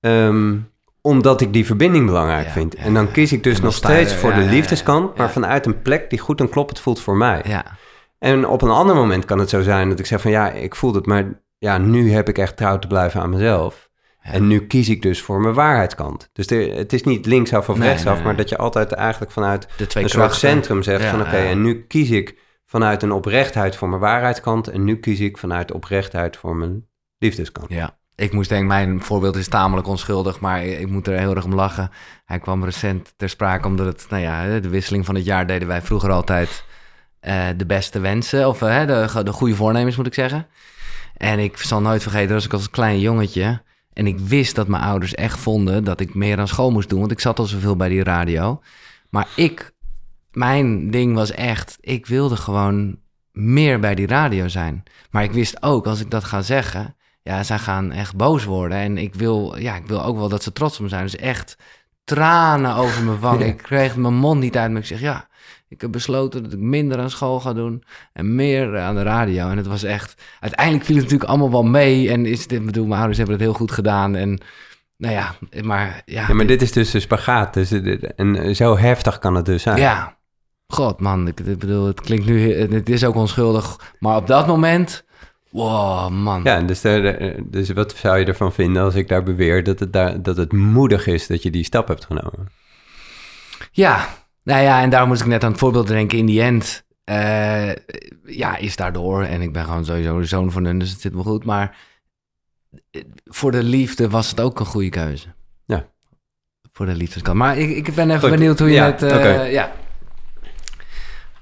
Ehm, 0.00 0.56
omdat 1.00 1.40
ik 1.40 1.52
die 1.52 1.66
verbinding 1.66 2.06
belangrijk 2.06 2.46
Ja, 2.46 2.52
vind. 2.52 2.74
ja, 2.76 2.82
en 2.82 2.94
dan 2.94 3.10
kies 3.10 3.32
ik 3.32 3.42
dus 3.42 3.60
nog 3.60 3.74
steeds 3.74 4.12
er, 4.12 4.18
voor 4.18 4.34
de 4.34 4.40
liefdeskant, 4.40 5.16
maar 5.16 5.30
vanuit 5.30 5.66
een 5.66 5.82
plek 5.82 6.10
die 6.10 6.18
goed 6.18 6.40
en 6.40 6.48
kloppend 6.48 6.80
voelt 6.80 7.00
voor 7.00 7.16
mij. 7.16 7.42
Ja, 7.46 7.64
En 8.18 8.46
op 8.46 8.62
een 8.62 8.70
ander 8.70 8.94
moment 8.96 9.24
kan 9.24 9.38
het 9.38 9.48
zo 9.48 9.62
zijn 9.62 9.88
dat 9.88 9.98
ik 9.98 10.06
zeg 10.06 10.20
van 10.20 10.30
ja, 10.30 10.50
ik 10.50 10.74
voel 10.74 10.94
het, 10.94 11.06
maar 11.06 11.42
ja, 11.58 11.78
nu 11.78 12.12
heb 12.12 12.28
ik 12.28 12.38
echt 12.38 12.56
trouw 12.56 12.78
te 12.78 12.86
blijven 12.86 13.20
aan 13.20 13.30
mezelf. 13.30 13.88
Ja. 14.22 14.30
En 14.32 14.46
nu 14.46 14.66
kies 14.66 14.88
ik 14.88 15.02
dus 15.02 15.22
voor 15.22 15.40
mijn 15.40 15.54
waarheidskant. 15.54 16.28
Dus 16.32 16.46
de- 16.46 16.72
het 16.76 16.92
is 16.92 17.02
niet 17.02 17.26
linksaf 17.26 17.68
of 17.68 17.78
Nee, 17.78 17.88
rechtsaf, 17.88 18.14
nee, 18.14 18.24
maar 18.24 18.36
dat 18.36 18.48
je 18.48 18.56
altijd 18.56 18.92
eigenlijk 18.92 19.32
vanuit 19.32 19.68
de 19.76 19.86
twee 19.86 20.04
een 20.04 20.10
soort 20.10 20.34
centrum 20.34 20.82
zegt 20.82 21.02
Ja, 21.02 21.10
van 21.10 21.20
oké, 21.20 21.36
ja. 21.36 21.48
en 21.50 21.62
nu 21.62 21.84
kies 21.86 22.10
ik 22.10 22.38
vanuit 22.66 23.02
een 23.02 23.12
oprechtheid 23.12 23.76
voor 23.76 23.88
mijn 23.88 24.00
waarheidskant 24.00 24.68
en 24.68 24.84
nu 24.84 24.96
kies 24.98 25.20
ik 25.20 25.38
vanuit 25.38 25.72
oprechtheid 25.72 26.36
voor 26.36 26.56
mijn 26.56 26.86
liefdeskant. 27.18 27.68
Ja, 27.70 27.98
ik 28.14 28.32
moest 28.32 28.48
denken, 28.48 28.66
mijn 28.66 29.02
voorbeeld 29.02 29.36
is 29.36 29.48
tamelijk 29.48 29.86
onschuldig, 29.88 30.40
maar 30.40 30.64
ik 30.64 30.88
moet 30.90 31.06
er 31.06 31.18
heel 31.18 31.34
erg 31.34 31.44
om 31.44 31.54
lachen. 31.54 31.90
Hij 32.24 32.38
kwam 32.38 32.64
recent 32.64 33.14
ter 33.16 33.28
sprake 33.28 33.66
omdat 33.66 33.86
het, 33.86 34.06
nou 34.10 34.22
ja, 34.22 34.60
de 34.60 34.68
wisseling 34.68 35.04
van 35.04 35.14
het 35.14 35.24
jaar 35.24 35.46
deden 35.46 35.68
wij 35.68 35.82
vroeger 35.82 36.10
altijd 36.10 36.64
eh, 37.20 37.46
de 37.56 37.66
beste 37.66 38.00
wensen, 38.00 38.48
of 38.48 38.62
eh, 38.62 38.86
de, 38.86 39.22
de 39.22 39.32
goede 39.32 39.54
voornemens 39.54 39.96
moet 39.96 40.06
ik 40.06 40.14
zeggen. 40.14 40.46
En 41.16 41.38
ik 41.38 41.56
zal 41.56 41.80
nooit 41.80 42.02
vergeten, 42.02 42.34
als 42.34 42.44
ik 42.44 42.52
als 42.52 42.70
klein 42.70 43.00
jongetje 43.00 43.62
en 43.92 44.06
ik 44.06 44.18
wist 44.18 44.54
dat 44.54 44.68
mijn 44.68 44.82
ouders 44.82 45.14
echt 45.14 45.38
vonden 45.38 45.84
dat 45.84 46.00
ik 46.00 46.14
meer 46.14 46.38
aan 46.38 46.48
school 46.48 46.70
moest 46.70 46.88
doen, 46.88 46.98
want 47.00 47.10
ik 47.10 47.20
zat 47.20 47.38
al 47.38 47.44
zoveel 47.44 47.76
bij 47.76 47.88
die 47.88 48.02
radio. 48.02 48.62
Maar 49.10 49.28
ik, 49.36 49.72
mijn 50.30 50.90
ding 50.90 51.14
was 51.14 51.30
echt, 51.30 51.76
ik 51.80 52.06
wilde 52.06 52.36
gewoon 52.36 52.98
meer 53.32 53.80
bij 53.80 53.94
die 53.94 54.06
radio 54.06 54.48
zijn. 54.48 54.82
Maar 55.10 55.22
ik 55.22 55.32
wist 55.32 55.62
ook, 55.62 55.86
als 55.86 56.00
ik 56.00 56.10
dat 56.10 56.24
ga 56.24 56.42
zeggen, 56.42 56.96
ja, 57.22 57.42
zij 57.42 57.58
gaan 57.58 57.92
echt 57.92 58.16
boos 58.16 58.44
worden. 58.44 58.78
En 58.78 58.98
ik 58.98 59.14
wil, 59.14 59.56
ja, 59.56 59.76
ik 59.76 59.86
wil 59.86 60.04
ook 60.04 60.16
wel 60.16 60.28
dat 60.28 60.42
ze 60.42 60.52
trots 60.52 60.76
op 60.76 60.82
me 60.82 60.88
zijn. 60.88 61.02
Dus 61.02 61.16
echt 61.16 61.56
tranen 62.04 62.74
over 62.74 63.02
mijn 63.02 63.20
wang. 63.20 63.40
Ja. 63.40 63.46
Ik 63.46 63.56
kreeg 63.56 63.96
mijn 63.96 64.14
mond 64.14 64.40
niet 64.40 64.56
uit, 64.56 64.70
maar 64.70 64.80
ik 64.80 64.86
zeg, 64.86 65.00
ja, 65.00 65.28
ik 65.68 65.80
heb 65.80 65.92
besloten 65.92 66.42
dat 66.42 66.52
ik 66.52 66.58
minder 66.58 66.98
aan 66.98 67.10
school 67.10 67.40
ga 67.40 67.52
doen 67.52 67.82
en 68.12 68.34
meer 68.34 68.78
aan 68.78 68.94
de 68.94 69.02
radio. 69.02 69.48
En 69.48 69.56
het 69.56 69.66
was 69.66 69.82
echt, 69.82 70.22
uiteindelijk 70.40 70.84
viel 70.84 70.94
het 70.94 71.04
natuurlijk 71.04 71.30
allemaal 71.30 71.50
wel 71.50 71.62
mee. 71.64 72.10
En 72.10 72.26
is 72.26 72.46
dit, 72.46 72.64
bedoel, 72.64 72.84
mijn 72.86 72.96
ouders 72.98 73.18
hebben 73.18 73.36
het 73.36 73.44
heel 73.44 73.54
goed 73.54 73.72
gedaan. 73.72 74.14
En 74.14 74.40
nou 74.96 75.14
ja, 75.14 75.34
maar 75.62 76.02
ja. 76.04 76.24
Ja, 76.28 76.34
maar 76.34 76.46
dit 76.46 76.62
is 76.62 76.72
dus 76.72 76.90
de 76.90 77.00
spagaat. 77.00 77.54
Dus, 77.54 77.72
en 78.16 78.56
zo 78.56 78.76
heftig 78.76 79.18
kan 79.18 79.34
het 79.34 79.44
dus 79.44 79.62
zijn. 79.62 79.78
Ja, 79.78 80.16
god 80.66 81.00
man, 81.00 81.28
ik, 81.28 81.40
ik 81.40 81.58
bedoel, 81.58 81.86
het 81.86 82.00
klinkt 82.00 82.26
nu, 82.26 82.52
het 82.54 82.88
is 82.88 83.04
ook 83.04 83.14
onschuldig, 83.14 83.94
maar 83.98 84.16
op 84.16 84.26
dat 84.26 84.46
moment, 84.46 85.04
wow 85.50 86.10
man. 86.10 86.40
Ja, 86.44 86.60
dus, 86.60 86.80
de- 86.80 87.00
de- 87.00 87.42
dus 87.50 87.70
wat 87.70 87.94
zou 87.96 88.18
je 88.18 88.24
ervan 88.24 88.52
vinden 88.52 88.82
als 88.82 88.94
ik 88.94 89.08
daar 89.08 89.22
beweer 89.22 89.64
dat 89.64 89.78
het, 89.80 89.92
daar, 89.92 90.22
dat 90.22 90.36
het 90.36 90.52
moedig 90.52 91.06
is 91.06 91.26
dat 91.26 91.42
je 91.42 91.50
die 91.50 91.64
stap 91.64 91.88
hebt 91.88 92.04
genomen? 92.04 92.48
Ja, 93.72 94.08
nou 94.48 94.62
ja, 94.62 94.82
en 94.82 94.90
daar 94.90 95.06
moest 95.06 95.20
ik 95.20 95.26
net 95.26 95.44
aan 95.44 95.50
het 95.50 95.60
voorbeeld 95.60 95.86
denken. 95.86 96.18
In 96.18 96.26
die 96.26 96.42
end, 96.42 96.84
eh, 97.04 97.70
ja, 98.24 98.56
is 98.56 98.76
daardoor. 98.76 99.22
En 99.22 99.42
ik 99.42 99.52
ben 99.52 99.64
gewoon 99.64 99.84
sowieso 99.84 100.20
de 100.20 100.26
zoon 100.26 100.52
van 100.52 100.64
hun, 100.64 100.78
dus 100.78 100.90
het 100.90 101.00
zit 101.00 101.14
me 101.14 101.22
goed. 101.22 101.44
Maar 101.44 101.76
voor 103.24 103.50
de 103.50 103.62
liefde 103.62 104.08
was 104.08 104.30
het 104.30 104.40
ook 104.40 104.60
een 104.60 104.66
goede 104.66 104.88
keuze. 104.88 105.26
Ja. 105.64 105.86
Voor 106.72 106.86
de 106.86 106.94
liefdeskant. 106.94 107.36
Maar 107.36 107.58
ik, 107.58 107.86
ik 107.86 107.94
ben 107.94 108.08
even 108.08 108.20
Goed, 108.20 108.30
benieuwd 108.30 108.58
hoe 108.58 108.68
je 108.68 108.74
ja, 108.74 108.86
het... 108.86 109.02
oké. 109.02 109.42
ja. 109.42 109.72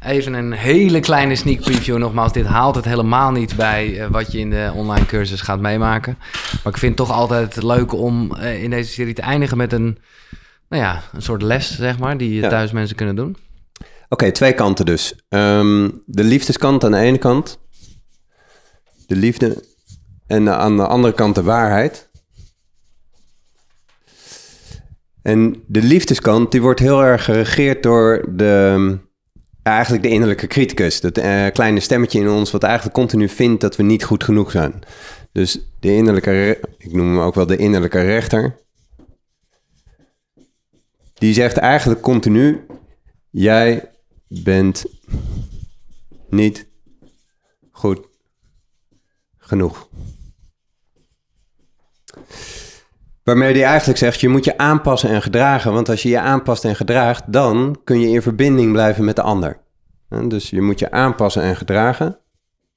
Even 0.01 0.35
een 0.35 0.53
hele 0.53 1.01
kleine 1.01 1.37
sneak 1.37 1.61
preview. 1.61 1.97
Nogmaals, 1.99 2.33
dit 2.33 2.47
haalt 2.47 2.75
het 2.75 2.85
helemaal 2.85 3.31
niet 3.31 3.57
bij 3.57 4.01
eh, 4.01 4.07
wat 4.11 4.33
je 4.33 4.39
in 4.39 4.51
de 4.51 4.73
online 4.75 5.07
cursus 5.07 5.41
gaat 5.41 5.61
meemaken. 5.61 6.19
Maar 6.63 6.73
ik 6.73 6.79
vind 6.79 6.99
het 6.99 7.09
toch 7.09 7.17
altijd 7.17 7.63
leuk 7.63 7.93
om 7.93 8.37
in 8.37 8.71
deze 8.71 8.91
serie 8.91 9.15
te 9.15 9.23
eindigen 9.23 9.57
met 9.57 9.73
een, 9.73 9.99
nou 10.69 10.83
ja, 10.83 11.03
een 11.13 11.23
soort 11.23 11.43
les, 11.43 11.77
zeg 11.77 11.99
maar, 11.99 12.19
die 12.19 12.35
Ja. 12.35 12.49
thuis 12.49 12.73
mensen 12.73 12.97
kunnen 12.97 13.17
doen. 13.17 13.37
Oké, 14.09 14.33
twee 14.33 14.53
kanten 14.53 14.87
dus. 14.87 15.15
Ehm, 15.29 15.91
de 16.07 16.25
liefdeskant 16.25 16.85
aan 16.85 16.91
de 16.91 16.99
ene 16.99 17.19
kant. 17.19 17.59
De 19.07 19.17
liefde. 19.17 19.65
En 20.27 20.49
aan 20.49 20.77
de 20.77 20.87
andere 20.87 21.15
kant 21.15 21.35
de 21.35 21.43
waarheid. 21.43 22.09
En 25.23 25.63
de 25.67 25.83
liefdeskant, 25.83 26.51
die 26.53 26.63
wordt 26.63 26.81
heel 26.81 27.03
erg 27.05 27.25
geregeerd 27.25 27.83
door 27.83 28.25
de, 28.31 28.99
eigenlijk 29.63 30.03
de 30.03 30.09
innerlijke 30.11 30.47
criticus. 30.47 31.01
Dat 31.01 31.19
eh, 31.19 31.47
kleine 31.53 31.81
stemmetje 31.81 32.21
in 32.21 32.29
ons 32.29 32.51
wat 32.51 32.63
eigenlijk 32.63 32.95
continu 32.95 33.29
vindt 33.29 33.61
dat 33.61 33.77
we 33.77 33.83
niet 33.83 34.05
goed 34.05 34.25
genoeg 34.25 34.51
zijn. 34.51 34.75
Dus 35.33 35.59
de 35.81 35.95
innerlijke, 35.95 36.61
ik 36.79 36.93
noem 36.93 37.07
hem 37.09 37.21
ook 37.21 37.35
wel 37.35 37.47
de 37.47 37.57
innerlijke 37.57 38.01
rechter. 38.01 38.57
Die 41.19 41.35
zegt 41.35 41.57
eigenlijk 41.57 42.01
continu, 42.01 42.67
jij 43.31 43.91
bent 44.29 44.85
niet 46.29 46.69
goed 47.71 48.09
genoeg. 49.39 49.89
Waarmee 53.23 53.53
hij 53.53 53.65
eigenlijk 53.65 53.99
zegt, 53.99 54.21
je 54.21 54.29
moet 54.29 54.45
je 54.45 54.59
aanpassen 54.59 55.11
en 55.11 55.23
gedragen. 55.23 55.73
Want 55.73 55.89
als 55.89 56.03
je 56.03 56.09
je 56.09 56.21
aanpast 56.21 56.65
en 56.65 56.77
gedraagt, 56.77 57.33
dan 57.33 57.81
kun 57.85 58.01
je 58.01 58.09
in 58.09 58.23
verbinding 58.23 58.73
blijven 58.73 59.05
met 59.05 59.17
de 59.17 59.23
ander. 59.23 59.61
Dus 60.09 60.51
je 60.51 60.63
moet 60.63 60.79
je 60.79 60.91
aanpassen 60.91 61.43
en 61.43 61.57
gedragen. 61.57 62.19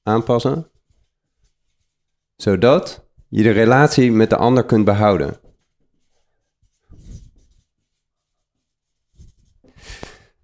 Aanpassen. 0.02 0.70
Zodat 2.36 3.08
je 3.28 3.42
de 3.42 3.50
relatie 3.50 4.12
met 4.12 4.30
de 4.30 4.36
ander 4.36 4.64
kunt 4.64 4.84
behouden. 4.84 5.40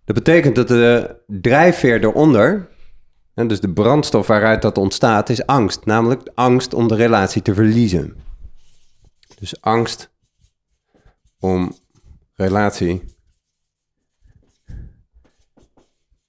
Dat 0.07 0.15
betekent 0.15 0.55
dat 0.55 0.69
de 0.69 1.17
drijfveer 1.27 2.05
eronder, 2.05 2.69
dus 3.35 3.61
de 3.61 3.73
brandstof 3.73 4.27
waaruit 4.27 4.63
dat 4.63 4.79
ontstaat, 4.79 5.29
is 5.29 5.47
angst. 5.47 5.85
Namelijk 5.85 6.31
angst 6.35 6.75
om 6.75 6.89
de 6.89 6.95
relatie 6.95 7.43
te 7.43 7.55
verliezen. 7.55 8.17
Dus 9.39 9.61
angst 9.61 10.11
om 11.39 11.73
relatie 12.35 13.03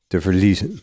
te 0.08 0.22
verliezen. 0.22 0.80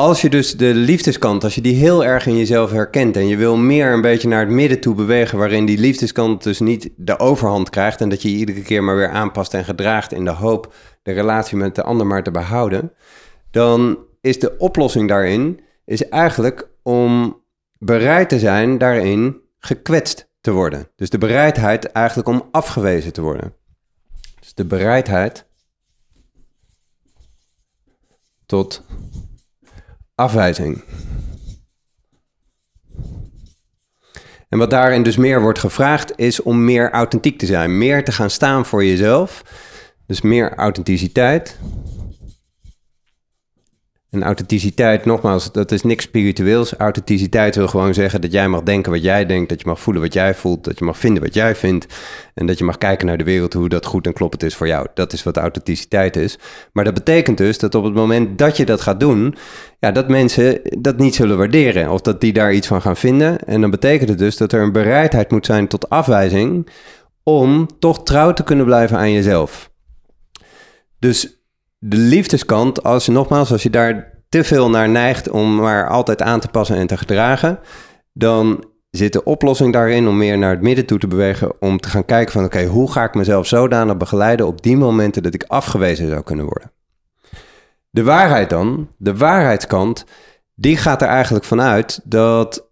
Als 0.00 0.20
je 0.20 0.30
dus 0.30 0.56
de 0.56 0.74
liefdeskant, 0.74 1.44
als 1.44 1.54
je 1.54 1.60
die 1.60 1.74
heel 1.74 2.04
erg 2.04 2.26
in 2.26 2.36
jezelf 2.36 2.70
herkent 2.70 3.16
en 3.16 3.26
je 3.26 3.36
wil 3.36 3.56
meer 3.56 3.92
een 3.92 4.00
beetje 4.00 4.28
naar 4.28 4.40
het 4.40 4.48
midden 4.48 4.80
toe 4.80 4.94
bewegen, 4.94 5.38
waarin 5.38 5.66
die 5.66 5.78
liefdeskant 5.78 6.42
dus 6.42 6.60
niet 6.60 6.90
de 6.96 7.18
overhand 7.18 7.70
krijgt 7.70 8.00
en 8.00 8.08
dat 8.08 8.22
je 8.22 8.30
je 8.30 8.36
iedere 8.36 8.62
keer 8.62 8.84
maar 8.84 8.96
weer 8.96 9.08
aanpast 9.08 9.54
en 9.54 9.64
gedraagt 9.64 10.12
in 10.12 10.24
de 10.24 10.30
hoop 10.30 10.74
de 11.02 11.12
relatie 11.12 11.56
met 11.56 11.74
de 11.74 11.82
ander 11.82 12.06
maar 12.06 12.22
te 12.22 12.30
behouden, 12.30 12.92
dan 13.50 13.98
is 14.20 14.38
de 14.38 14.56
oplossing 14.58 15.08
daarin 15.08 15.60
is 15.84 16.08
eigenlijk 16.08 16.68
om 16.82 17.42
bereid 17.78 18.28
te 18.28 18.38
zijn 18.38 18.78
daarin 18.78 19.40
gekwetst 19.58 20.30
te 20.40 20.50
worden. 20.50 20.88
Dus 20.96 21.10
de 21.10 21.18
bereidheid 21.18 21.84
eigenlijk 21.84 22.28
om 22.28 22.48
afgewezen 22.50 23.12
te 23.12 23.22
worden. 23.22 23.54
Dus 24.40 24.54
de 24.54 24.64
bereidheid 24.64 25.46
tot 28.46 28.84
afwijzing. 30.20 30.82
En 34.48 34.58
wat 34.58 34.70
daarin 34.70 35.02
dus 35.02 35.16
meer 35.16 35.40
wordt 35.40 35.58
gevraagd, 35.58 36.12
is 36.16 36.42
om 36.42 36.64
meer 36.64 36.90
authentiek 36.90 37.38
te 37.38 37.46
zijn. 37.46 37.78
Meer 37.78 38.04
te 38.04 38.12
gaan 38.12 38.30
staan 38.30 38.66
voor 38.66 38.84
jezelf. 38.84 39.42
Dus 40.06 40.20
meer 40.20 40.54
authenticiteit. 40.54 41.58
En 44.10 44.22
authenticiteit, 44.22 45.04
nogmaals, 45.04 45.52
dat 45.52 45.72
is 45.72 45.82
niks 45.82 46.04
spiritueels. 46.04 46.74
Authenticiteit 46.76 47.56
wil 47.56 47.68
gewoon 47.68 47.94
zeggen 47.94 48.20
dat 48.20 48.32
jij 48.32 48.48
mag 48.48 48.62
denken 48.62 48.92
wat 48.92 49.02
jij 49.02 49.26
denkt, 49.26 49.48
dat 49.48 49.60
je 49.60 49.66
mag 49.66 49.80
voelen 49.80 50.02
wat 50.02 50.12
jij 50.12 50.34
voelt, 50.34 50.64
dat 50.64 50.78
je 50.78 50.84
mag 50.84 50.98
vinden 50.98 51.22
wat 51.22 51.34
jij 51.34 51.54
vindt 51.54 51.86
en 52.34 52.46
dat 52.46 52.58
je 52.58 52.64
mag 52.64 52.78
kijken 52.78 53.06
naar 53.06 53.18
de 53.18 53.24
wereld 53.24 53.52
hoe 53.52 53.68
dat 53.68 53.86
goed 53.86 54.06
en 54.06 54.12
kloppend 54.12 54.42
is 54.42 54.54
voor 54.54 54.66
jou. 54.66 54.86
Dat 54.94 55.12
is 55.12 55.22
wat 55.22 55.36
authenticiteit 55.36 56.16
is. 56.16 56.38
Maar 56.72 56.84
dat 56.84 56.94
betekent 56.94 57.38
dus 57.38 57.58
dat 57.58 57.74
op 57.74 57.84
het 57.84 57.94
moment 57.94 58.38
dat 58.38 58.56
je 58.56 58.64
dat 58.64 58.80
gaat 58.80 59.00
doen, 59.00 59.34
ja, 59.78 59.90
dat 59.92 60.08
mensen 60.08 60.60
dat 60.78 60.98
niet 60.98 61.14
zullen 61.14 61.38
waarderen 61.38 61.90
of 61.90 62.00
dat 62.00 62.20
die 62.20 62.32
daar 62.32 62.52
iets 62.52 62.66
van 62.66 62.82
gaan 62.82 62.96
vinden. 62.96 63.38
En 63.38 63.60
dan 63.60 63.70
betekent 63.70 64.08
het 64.08 64.18
dus 64.18 64.36
dat 64.36 64.52
er 64.52 64.62
een 64.62 64.72
bereidheid 64.72 65.30
moet 65.30 65.46
zijn 65.46 65.68
tot 65.68 65.88
afwijzing 65.88 66.68
om 67.22 67.68
toch 67.78 68.02
trouw 68.02 68.32
te 68.32 68.44
kunnen 68.44 68.64
blijven 68.64 68.96
aan 68.98 69.12
jezelf. 69.12 69.70
Dus 70.98 71.39
de 71.82 71.96
liefdeskant, 71.96 72.82
als 72.82 73.08
nogmaals, 73.08 73.52
als 73.52 73.62
je 73.62 73.70
daar 73.70 74.18
te 74.28 74.44
veel 74.44 74.70
naar 74.70 74.88
neigt 74.88 75.30
om 75.30 75.54
maar 75.54 75.88
altijd 75.88 76.22
aan 76.22 76.40
te 76.40 76.48
passen 76.48 76.76
en 76.76 76.86
te 76.86 76.96
gedragen, 76.96 77.58
dan 78.12 78.64
zit 78.90 79.12
de 79.12 79.24
oplossing 79.24 79.72
daarin 79.72 80.08
om 80.08 80.16
meer 80.16 80.38
naar 80.38 80.50
het 80.50 80.60
midden 80.60 80.86
toe 80.86 80.98
te 80.98 81.06
bewegen, 81.06 81.60
om 81.60 81.80
te 81.80 81.88
gaan 81.88 82.04
kijken 82.04 82.32
van 82.32 82.44
oké, 82.44 82.64
hoe 82.64 82.92
ga 82.92 83.04
ik 83.04 83.14
mezelf 83.14 83.46
zodanig 83.46 83.96
begeleiden 83.96 84.46
op 84.46 84.62
die 84.62 84.76
momenten 84.76 85.22
dat 85.22 85.34
ik 85.34 85.44
afgewezen 85.46 86.08
zou 86.08 86.22
kunnen 86.22 86.44
worden. 86.44 86.72
De 87.90 88.02
waarheid 88.02 88.50
dan, 88.50 88.88
de 88.96 89.16
waarheidskant, 89.16 90.04
die 90.54 90.76
gaat 90.76 91.02
er 91.02 91.08
eigenlijk 91.08 91.44
vanuit 91.44 92.00
dat 92.04 92.68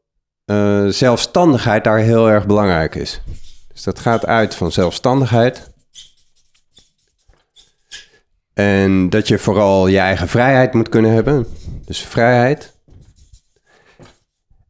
uh, 0.50 0.86
zelfstandigheid 0.86 1.84
daar 1.84 1.98
heel 1.98 2.30
erg 2.30 2.46
belangrijk 2.46 2.94
is. 2.94 3.22
Dus 3.72 3.82
dat 3.82 3.98
gaat 3.98 4.26
uit 4.26 4.54
van 4.54 4.72
zelfstandigheid. 4.72 5.70
En 8.58 9.10
dat 9.10 9.28
je 9.28 9.38
vooral 9.38 9.86
je 9.86 9.98
eigen 9.98 10.28
vrijheid 10.28 10.74
moet 10.74 10.88
kunnen 10.88 11.12
hebben. 11.12 11.46
Dus 11.84 12.00
vrijheid. 12.00 12.76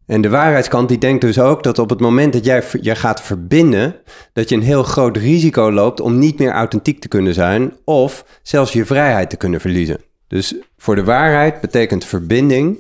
En 0.07 0.21
de 0.21 0.29
waarheidskant 0.29 0.89
die 0.89 0.99
denkt 0.99 1.21
dus 1.21 1.39
ook 1.39 1.63
dat 1.63 1.79
op 1.79 1.91
het 1.91 2.01
moment 2.01 2.33
dat 2.33 2.45
jij 2.45 2.65
je 2.81 2.95
gaat 2.95 3.23
verbinden, 3.23 3.97
dat 4.33 4.49
je 4.49 4.55
een 4.55 4.63
heel 4.63 4.83
groot 4.83 5.17
risico 5.17 5.73
loopt 5.73 6.01
om 6.01 6.19
niet 6.19 6.39
meer 6.39 6.51
authentiek 6.51 7.01
te 7.01 7.09
kunnen 7.09 7.35
zijn 7.35 7.73
of 7.85 8.25
zelfs 8.43 8.73
je 8.73 8.85
vrijheid 8.85 9.31
te 9.31 9.37
kunnen 9.37 9.61
verliezen. 9.61 10.01
Dus 10.27 10.55
voor 10.77 10.95
de 10.95 11.05
waarheid 11.05 11.61
betekent 11.61 12.05
verbinding 12.05 12.79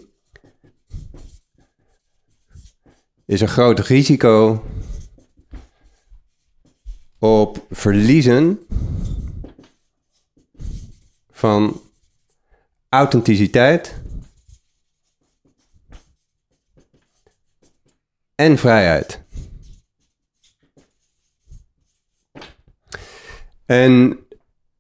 is 3.27 3.41
een 3.41 3.49
groot 3.49 3.79
risico 3.79 4.65
op 7.19 7.65
verliezen 7.71 8.59
van 11.49 11.81
authenticiteit 12.89 13.95
en 18.35 18.59
vrijheid. 18.59 19.23
En 23.67 24.19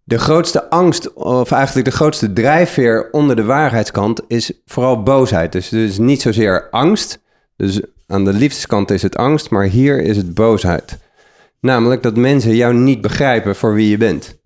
de 0.04 0.18
grootste 0.18 0.70
angst, 0.70 1.12
of 1.12 1.50
eigenlijk 1.50 1.86
de 1.86 1.96
grootste 1.96 2.32
drijfveer 2.32 3.10
onder 3.10 3.36
de 3.36 3.44
waarheidskant, 3.44 4.20
is 4.26 4.52
vooral 4.64 5.02
boosheid. 5.02 5.52
Dus 5.52 5.72
is 5.72 5.98
niet 5.98 6.22
zozeer 6.22 6.70
angst. 6.70 7.20
Dus 7.56 7.80
aan 8.06 8.24
de 8.24 8.32
liefdeskant 8.32 8.90
is 8.90 9.02
het 9.02 9.16
angst, 9.16 9.50
maar 9.50 9.64
hier 9.64 10.02
is 10.02 10.16
het 10.16 10.34
boosheid. 10.34 10.98
Namelijk 11.60 12.02
dat 12.02 12.16
mensen 12.16 12.54
jou 12.54 12.74
niet 12.74 13.00
begrijpen 13.00 13.56
voor 13.56 13.74
wie 13.74 13.88
je 13.88 13.96
bent. 13.96 14.38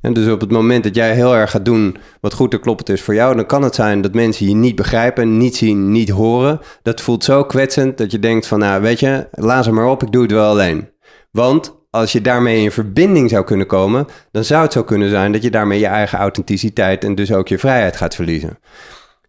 En 0.00 0.12
dus 0.12 0.32
op 0.32 0.40
het 0.40 0.50
moment 0.50 0.84
dat 0.84 0.94
jij 0.94 1.14
heel 1.14 1.36
erg 1.36 1.50
gaat 1.50 1.64
doen 1.64 1.96
wat 2.20 2.34
goed 2.34 2.52
en 2.52 2.60
kloppend 2.60 2.88
is 2.88 3.02
voor 3.02 3.14
jou, 3.14 3.34
dan 3.36 3.46
kan 3.46 3.62
het 3.62 3.74
zijn 3.74 4.00
dat 4.00 4.14
mensen 4.14 4.46
je 4.46 4.54
niet 4.54 4.74
begrijpen, 4.74 5.36
niet 5.38 5.56
zien, 5.56 5.92
niet 5.92 6.08
horen. 6.08 6.60
Dat 6.82 7.00
voelt 7.00 7.24
zo 7.24 7.44
kwetsend 7.44 7.98
dat 7.98 8.10
je 8.10 8.18
denkt 8.18 8.46
van, 8.46 8.58
nou 8.58 8.82
weet 8.82 9.00
je, 9.00 9.28
laat 9.30 9.64
ze 9.64 9.72
maar 9.72 9.88
op, 9.88 10.02
ik 10.02 10.12
doe 10.12 10.22
het 10.22 10.32
wel 10.32 10.50
alleen. 10.50 10.88
Want 11.30 11.78
als 11.90 12.12
je 12.12 12.20
daarmee 12.20 12.62
in 12.62 12.70
verbinding 12.70 13.30
zou 13.30 13.44
kunnen 13.44 13.66
komen, 13.66 14.06
dan 14.30 14.44
zou 14.44 14.62
het 14.62 14.72
zo 14.72 14.82
kunnen 14.82 15.10
zijn 15.10 15.32
dat 15.32 15.42
je 15.42 15.50
daarmee 15.50 15.78
je 15.78 15.86
eigen 15.86 16.18
authenticiteit 16.18 17.04
en 17.04 17.14
dus 17.14 17.32
ook 17.32 17.48
je 17.48 17.58
vrijheid 17.58 17.96
gaat 17.96 18.14
verliezen. 18.14 18.58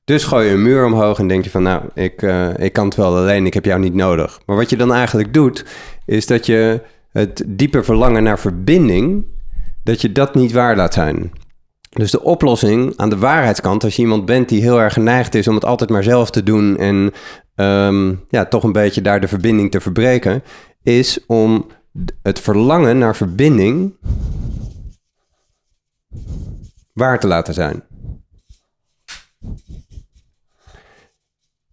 Dus 0.04 0.24
gooi 0.24 0.48
je 0.48 0.54
een 0.54 0.62
muur 0.62 0.86
omhoog 0.86 1.20
en 1.20 1.28
denk 1.28 1.44
je 1.44 1.50
van, 1.50 1.64
nou, 1.64 1.84
ik, 1.94 2.22
uh, 2.22 2.58
ik 2.58 2.74
kan 2.74 2.86
het 2.86 2.96
wel 2.96 3.16
alleen, 3.16 3.46
ik 3.46 3.54
heb 3.54 3.66
jou 3.66 3.80
niet 3.80 3.94
nodig. 3.94 4.40
Maar 4.46 4.56
wat 4.56 4.70
je 4.70 4.78
dan 4.78 4.94
eigenlijk 4.94 5.34
doet, 5.34 5.66
is 6.06 6.28
dat 6.28 6.46
je 6.46 6.82
het 7.12 7.44
diepe 7.48 7.84
verlangen 7.84 8.24
naar 8.24 8.40
verbinding, 8.40 9.26
dat 9.84 10.02
je 10.02 10.12
dat 10.12 10.36
niet 10.36 10.52
waar 10.52 10.76
laat 10.76 10.94
zijn. 10.94 11.32
Dus 11.90 12.12
de 12.12 12.24
oplossing 12.24 12.94
aan 12.98 13.10
de 13.10 13.18
waarheidskant, 13.18 13.84
als 13.84 13.96
je 13.96 14.02
iemand 14.02 14.26
bent 14.26 14.50
die 14.50 14.62
heel 14.62 14.82
erg 14.82 14.94
geneigd 14.94 15.36
is 15.36 15.48
om 15.48 15.56
het 15.56 15.66
altijd 15.66 15.90
maar 15.90 16.04
zelf 16.04 16.32
te 16.32 16.44
doen 16.44 16.78
en 16.78 17.14
um, 17.56 18.26
ja, 18.30 18.46
toch 18.46 18.64
een 18.64 18.72
beetje 18.72 19.02
daar 19.02 19.22
de 19.22 19.28
verbinding 19.28 19.72
te 19.72 19.82
verbreken, 19.82 20.44
is 20.84 21.26
om 21.26 21.66
het 22.22 22.40
verlangen 22.40 22.98
naar 22.98 23.16
verbinding 23.16 23.98
waar 26.94 27.20
te 27.20 27.28
laten 27.28 27.54
zijn. 27.54 27.84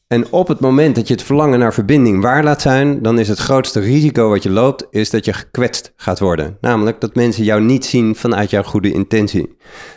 En 0.08 0.32
op 0.32 0.48
het 0.48 0.60
moment 0.60 0.94
dat 0.94 1.08
je 1.08 1.14
het 1.14 1.22
verlangen 1.22 1.58
naar 1.58 1.74
verbinding 1.74 2.22
waar 2.22 2.44
laat 2.44 2.62
zijn, 2.62 3.02
dan 3.02 3.18
is 3.18 3.28
het 3.28 3.38
grootste 3.38 3.80
risico 3.80 4.28
wat 4.28 4.42
je 4.42 4.50
loopt, 4.50 4.86
is 4.90 5.10
dat 5.10 5.24
je 5.24 5.32
gekwetst 5.32 5.92
gaat 5.96 6.18
worden. 6.18 6.56
Namelijk 6.60 7.00
dat 7.00 7.14
mensen 7.14 7.44
jou 7.44 7.62
niet 7.62 7.84
zien 7.84 8.16
vanuit 8.16 8.50
jouw 8.50 8.62
goede 8.62 8.92
intentie. 8.92 9.56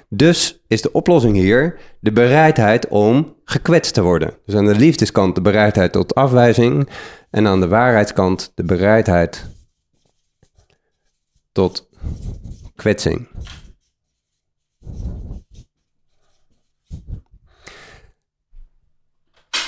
Dus 0.09 0.63
is 0.67 0.81
de 0.81 0.91
oplossing 0.91 1.35
hier 1.35 1.79
de 1.99 2.11
bereidheid 2.11 2.87
om 2.87 3.35
gekwetst 3.45 3.93
te 3.93 4.01
worden. 4.01 4.33
Dus 4.45 4.55
aan 4.55 4.65
de 4.65 4.75
liefdeskant 4.75 5.35
de 5.35 5.41
bereidheid 5.41 5.91
tot 5.91 6.15
afwijzing 6.15 6.89
en 7.29 7.47
aan 7.47 7.59
de 7.59 7.67
waarheidskant 7.67 8.51
de 8.55 8.63
bereidheid 8.63 9.45
tot 11.51 11.89
kwetsing. 12.75 13.27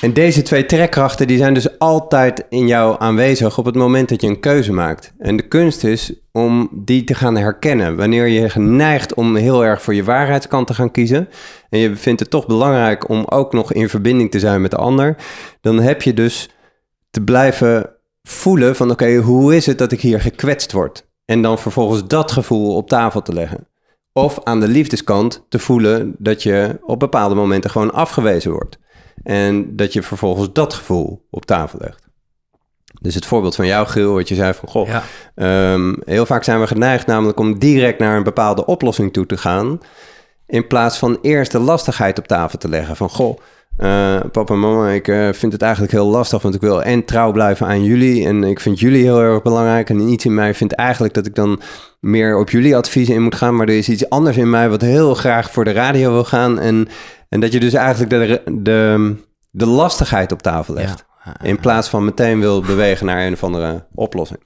En 0.03 0.13
deze 0.13 0.41
twee 0.41 0.65
trekkrachten 0.65 1.27
die 1.27 1.37
zijn 1.37 1.53
dus 1.53 1.79
altijd 1.79 2.45
in 2.49 2.67
jou 2.67 2.95
aanwezig 2.99 3.57
op 3.57 3.65
het 3.65 3.75
moment 3.75 4.09
dat 4.09 4.21
je 4.21 4.27
een 4.27 4.39
keuze 4.39 4.73
maakt. 4.73 5.13
En 5.17 5.37
de 5.37 5.47
kunst 5.47 5.83
is 5.83 6.13
om 6.31 6.69
die 6.71 7.03
te 7.03 7.13
gaan 7.13 7.37
herkennen. 7.37 7.95
Wanneer 7.95 8.27
je 8.27 8.49
geneigd 8.49 9.13
om 9.13 9.35
heel 9.35 9.65
erg 9.65 9.81
voor 9.81 9.93
je 9.93 10.03
waarheidskant 10.03 10.67
te 10.67 10.73
gaan 10.73 10.91
kiezen 10.91 11.29
en 11.69 11.79
je 11.79 11.95
vindt 11.95 12.19
het 12.19 12.29
toch 12.29 12.45
belangrijk 12.45 13.09
om 13.09 13.25
ook 13.25 13.53
nog 13.53 13.73
in 13.73 13.89
verbinding 13.89 14.31
te 14.31 14.39
zijn 14.39 14.61
met 14.61 14.71
de 14.71 14.77
ander, 14.77 15.15
dan 15.61 15.79
heb 15.79 16.01
je 16.01 16.13
dus 16.13 16.49
te 17.09 17.21
blijven 17.21 17.89
voelen 18.23 18.75
van 18.75 18.91
oké, 18.91 19.15
hoe 19.15 19.55
is 19.55 19.65
het 19.65 19.77
dat 19.77 19.91
ik 19.91 20.01
hier 20.01 20.21
gekwetst 20.21 20.71
word? 20.71 21.07
En 21.25 21.41
dan 21.41 21.59
vervolgens 21.59 22.07
dat 22.07 22.31
gevoel 22.31 22.75
op 22.75 22.89
tafel 22.89 23.21
te 23.21 23.33
leggen. 23.33 23.67
Of 24.13 24.39
aan 24.43 24.59
de 24.59 24.67
liefdeskant 24.67 25.45
te 25.49 25.59
voelen 25.59 26.15
dat 26.17 26.43
je 26.43 26.79
op 26.81 26.99
bepaalde 26.99 27.35
momenten 27.35 27.69
gewoon 27.69 27.93
afgewezen 27.93 28.51
wordt. 28.51 28.81
En 29.23 29.76
dat 29.76 29.93
je 29.93 30.04
vervolgens 30.04 30.49
dat 30.54 30.73
gevoel 30.73 31.26
op 31.30 31.45
tafel 31.45 31.80
legt. 31.82 32.04
Dus 33.02 33.15
het 33.15 33.26
voorbeeld 33.26 33.56
van 33.56 33.65
jou, 33.65 33.88
Gil, 33.88 34.13
wat 34.13 34.28
je 34.28 34.36
zei 34.36 34.54
van... 34.54 34.69
Goh, 34.69 34.89
ehm, 35.36 35.93
heel 36.06 36.26
vaak 36.26 36.43
zijn 36.43 36.60
we 36.60 36.67
geneigd 36.67 37.08
namelijk 37.08 37.39
om 37.39 37.60
direct 37.60 37.99
naar 37.99 38.17
een 38.17 38.23
bepaalde 38.23 38.65
oplossing 38.65 39.13
toe 39.13 39.26
te 39.26 39.38
gaan... 39.38 39.80
in 40.45 40.67
plaats 40.67 40.97
van 40.97 41.17
eerst 41.21 41.52
de 41.52 41.60
lastigheid 41.60 42.19
op 42.19 42.28
tafel 42.28 42.58
te 42.58 42.69
leggen. 42.69 42.95
Van, 42.95 43.10
goh, 43.10 43.38
uh, 43.78 44.19
papa 44.32 44.54
en 44.54 44.60
mama, 44.60 44.89
ik 44.89 45.08
uh, 45.08 45.30
vind 45.32 45.52
het 45.52 45.62
eigenlijk 45.62 45.93
heel 45.93 46.06
lastig... 46.06 46.41
want 46.41 46.56
ik 46.56 46.62
wil 46.62 46.84
en 46.84 47.06
trouw 47.06 47.32
blijven 47.32 47.67
aan 47.67 47.84
jullie... 47.84 48.28
en 48.28 48.43
ik 48.43 48.60
vind 48.60 48.80
jullie 48.80 49.04
heel 49.04 49.19
erg 49.19 49.41
belangrijk... 49.41 49.89
en 49.89 49.99
iets 49.99 50.26
in 50.26 50.34
mij 50.34 50.54
vindt 50.54 50.73
eigenlijk 50.73 51.13
dat 51.13 51.26
ik 51.26 51.36
dan 51.36 51.62
meer 51.99 52.38
op 52.38 52.49
jullie 52.49 52.76
adviezen 52.76 53.15
in 53.15 53.21
moet 53.21 53.36
gaan... 53.36 53.56
maar 53.56 53.67
er 53.67 53.78
is 53.78 53.89
iets 53.89 54.10
anders 54.10 54.38
in 54.38 54.49
mij 54.49 54.69
wat 54.69 54.82
heel 54.82 55.13
graag 55.13 55.52
voor 55.52 55.63
de 55.63 55.71
radio 55.71 56.12
wil 56.12 56.23
gaan... 56.23 56.60
en 56.60 56.88
en 57.34 57.39
dat 57.39 57.52
je 57.52 57.60
dus 57.60 57.74
eigenlijk 57.74 58.10
de, 58.10 58.41
de, 58.62 59.15
de 59.52 59.65
lastigheid 59.65 60.32
op 60.32 60.41
tafel 60.41 60.74
legt. 60.74 61.06
In 61.41 61.60
plaats 61.60 61.89
van 61.89 62.06
meteen 62.06 62.39
wil 62.39 62.62
bewegen 62.62 63.06
naar 63.06 63.26
een 63.26 63.34
of 63.34 63.43
andere 63.43 63.88
oplossing. 63.93 64.39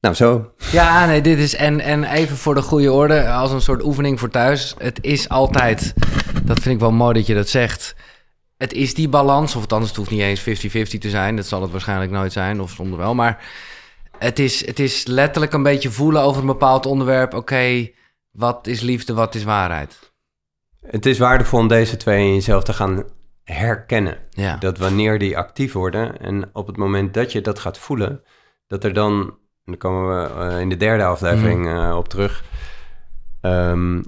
Nou, 0.00 0.14
zo. 0.14 0.52
Ja, 0.72 1.06
nee, 1.06 1.20
dit 1.20 1.38
is. 1.38 1.54
En, 1.54 1.80
en 1.80 2.04
even 2.04 2.36
voor 2.36 2.54
de 2.54 2.62
goede 2.62 2.92
orde, 2.92 3.30
als 3.30 3.52
een 3.52 3.60
soort 3.60 3.84
oefening 3.84 4.18
voor 4.18 4.30
thuis. 4.30 4.74
Het 4.78 4.98
is 5.02 5.28
altijd. 5.28 5.94
Dat 6.44 6.60
vind 6.60 6.74
ik 6.74 6.80
wel 6.80 6.92
mooi 6.92 7.14
dat 7.14 7.26
je 7.26 7.34
dat 7.34 7.48
zegt. 7.48 7.94
Het 8.56 8.72
is 8.72 8.94
die 8.94 9.08
balans, 9.08 9.56
of 9.56 9.72
anders 9.72 9.90
het 9.90 9.98
hoeft 9.98 10.10
niet 10.10 10.20
eens 10.20 10.40
50-50 10.40 10.98
te 10.98 11.10
zijn. 11.10 11.36
Dat 11.36 11.46
zal 11.46 11.62
het 11.62 11.70
waarschijnlijk 11.70 12.10
nooit 12.10 12.32
zijn, 12.32 12.60
of 12.60 12.70
zonder 12.70 12.98
wel. 12.98 13.14
Maar 13.14 13.44
het 14.18 14.38
is, 14.38 14.66
het 14.66 14.78
is 14.78 15.06
letterlijk 15.06 15.52
een 15.52 15.62
beetje 15.62 15.90
voelen 15.90 16.22
over 16.22 16.40
een 16.40 16.46
bepaald 16.46 16.86
onderwerp. 16.86 17.34
Oké, 17.34 17.88
wat 18.30 18.66
is 18.66 18.80
liefde, 18.80 19.14
wat 19.14 19.34
is 19.34 19.44
waarheid? 19.44 20.08
Het 20.90 21.06
is 21.06 21.18
waardevol 21.18 21.58
om 21.58 21.68
deze 21.68 21.96
twee 21.96 22.26
in 22.26 22.34
jezelf 22.34 22.62
te 22.64 22.72
gaan 22.72 23.04
herkennen. 23.44 24.18
Ja. 24.30 24.56
Dat 24.56 24.78
wanneer 24.78 25.18
die 25.18 25.36
actief 25.38 25.72
worden 25.72 26.20
en 26.20 26.50
op 26.52 26.66
het 26.66 26.76
moment 26.76 27.14
dat 27.14 27.32
je 27.32 27.40
dat 27.40 27.58
gaat 27.58 27.78
voelen, 27.78 28.22
dat 28.66 28.84
er 28.84 28.92
dan, 28.92 29.20
en 29.22 29.36
daar 29.64 29.76
komen 29.76 30.08
we 30.22 30.44
eh, 30.44 30.60
in 30.60 30.68
de 30.68 30.76
derde 30.76 31.04
aflevering 31.04 31.64
Mhm. 31.64 31.76
eh, 31.76 31.96
op 31.96 32.08
terug. 32.08 32.44
Ehm, 33.40 34.02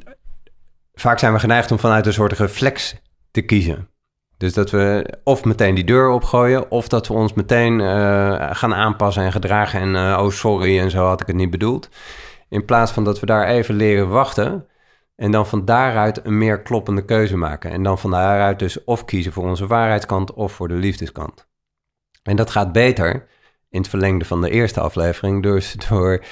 vaak 0.94 1.18
zijn 1.18 1.32
we 1.32 1.38
geneigd 1.38 1.70
om 1.70 1.78
vanuit 1.78 2.06
een 2.06 2.12
soort 2.12 2.32
reflex 2.32 2.96
te 3.30 3.40
kiezen. 3.42 3.88
Dus 4.36 4.52
dat 4.52 4.70
we 4.70 5.14
of 5.24 5.44
meteen 5.44 5.74
die 5.74 5.84
deur 5.84 6.08
opgooien, 6.08 6.70
of 6.70 6.88
dat 6.88 7.06
we 7.08 7.14
ons 7.14 7.32
meteen 7.32 7.80
eh, 7.80 8.48
gaan 8.52 8.74
aanpassen 8.74 9.22
en 9.22 9.32
gedragen 9.32 9.80
en 9.80 10.18
oh 10.18 10.30
sorry 10.30 10.78
en 10.78 10.90
zo 10.90 11.04
had 11.06 11.20
ik 11.20 11.26
het 11.26 11.36
niet 11.36 11.50
bedoeld. 11.50 11.88
In 12.48 12.64
plaats 12.64 12.92
van 12.92 13.04
dat 13.04 13.20
we 13.20 13.26
daar 13.26 13.46
even 13.46 13.74
leren 13.74 14.08
wachten 14.08 14.66
en 15.20 15.30
dan 15.30 15.46
van 15.46 15.64
daaruit 15.64 16.24
een 16.24 16.38
meer 16.38 16.60
kloppende 16.62 17.04
keuze 17.04 17.36
maken. 17.36 17.70
En 17.70 17.82
dan 17.82 17.98
van 17.98 18.10
daaruit 18.10 18.58
dus 18.58 18.84
of 18.84 19.04
kiezen 19.04 19.32
voor 19.32 19.44
onze 19.48 19.66
waarheidskant 19.66 20.32
of 20.32 20.52
voor 20.52 20.68
de 20.68 20.74
liefdeskant. 20.74 21.46
En 22.22 22.36
dat 22.36 22.50
gaat 22.50 22.72
beter 22.72 23.26
in 23.70 23.80
het 23.80 23.88
verlengde 23.88 24.24
van 24.24 24.40
de 24.40 24.50
eerste 24.50 24.80
aflevering, 24.80 25.42
dus 25.42 25.72
door 25.88 26.24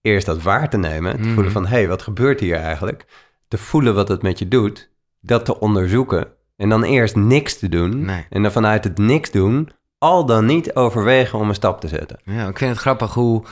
eerst 0.00 0.26
dat 0.26 0.42
waar 0.42 0.68
te 0.70 0.76
nemen, 0.78 1.12
te 1.12 1.18
Mhm. 1.22 1.34
voelen 1.34 1.52
van 1.52 1.66
hé, 1.66 1.76
hey, 1.76 1.88
wat 1.88 2.02
gebeurt 2.02 2.40
hier 2.40 2.56
eigenlijk? 2.56 3.04
Te 3.48 3.58
voelen 3.58 3.94
wat 3.94 4.08
het 4.08 4.22
met 4.22 4.38
je 4.38 4.48
doet, 4.48 4.90
dat 5.20 5.44
te 5.44 5.60
onderzoeken 5.60 6.26
en 6.56 6.68
dan 6.68 6.82
eerst 6.82 7.16
niks 7.16 7.58
te 7.58 7.68
doen 7.68 8.04
Nee. 8.04 8.26
en 8.30 8.42
dan 8.42 8.52
vanuit 8.52 8.84
het 8.84 8.98
niks 8.98 9.30
doen 9.30 9.70
al 9.98 10.26
dan 10.26 10.46
niet 10.46 10.74
overwegen 10.74 11.38
om 11.38 11.48
een 11.48 11.54
stap 11.54 11.80
te 11.80 11.88
zetten. 11.88 12.18
Ja, 12.24 12.48
ik 12.48 12.58
vind 12.58 12.70
het 12.70 12.80
grappig 12.80 13.14
hoe, 13.14 13.42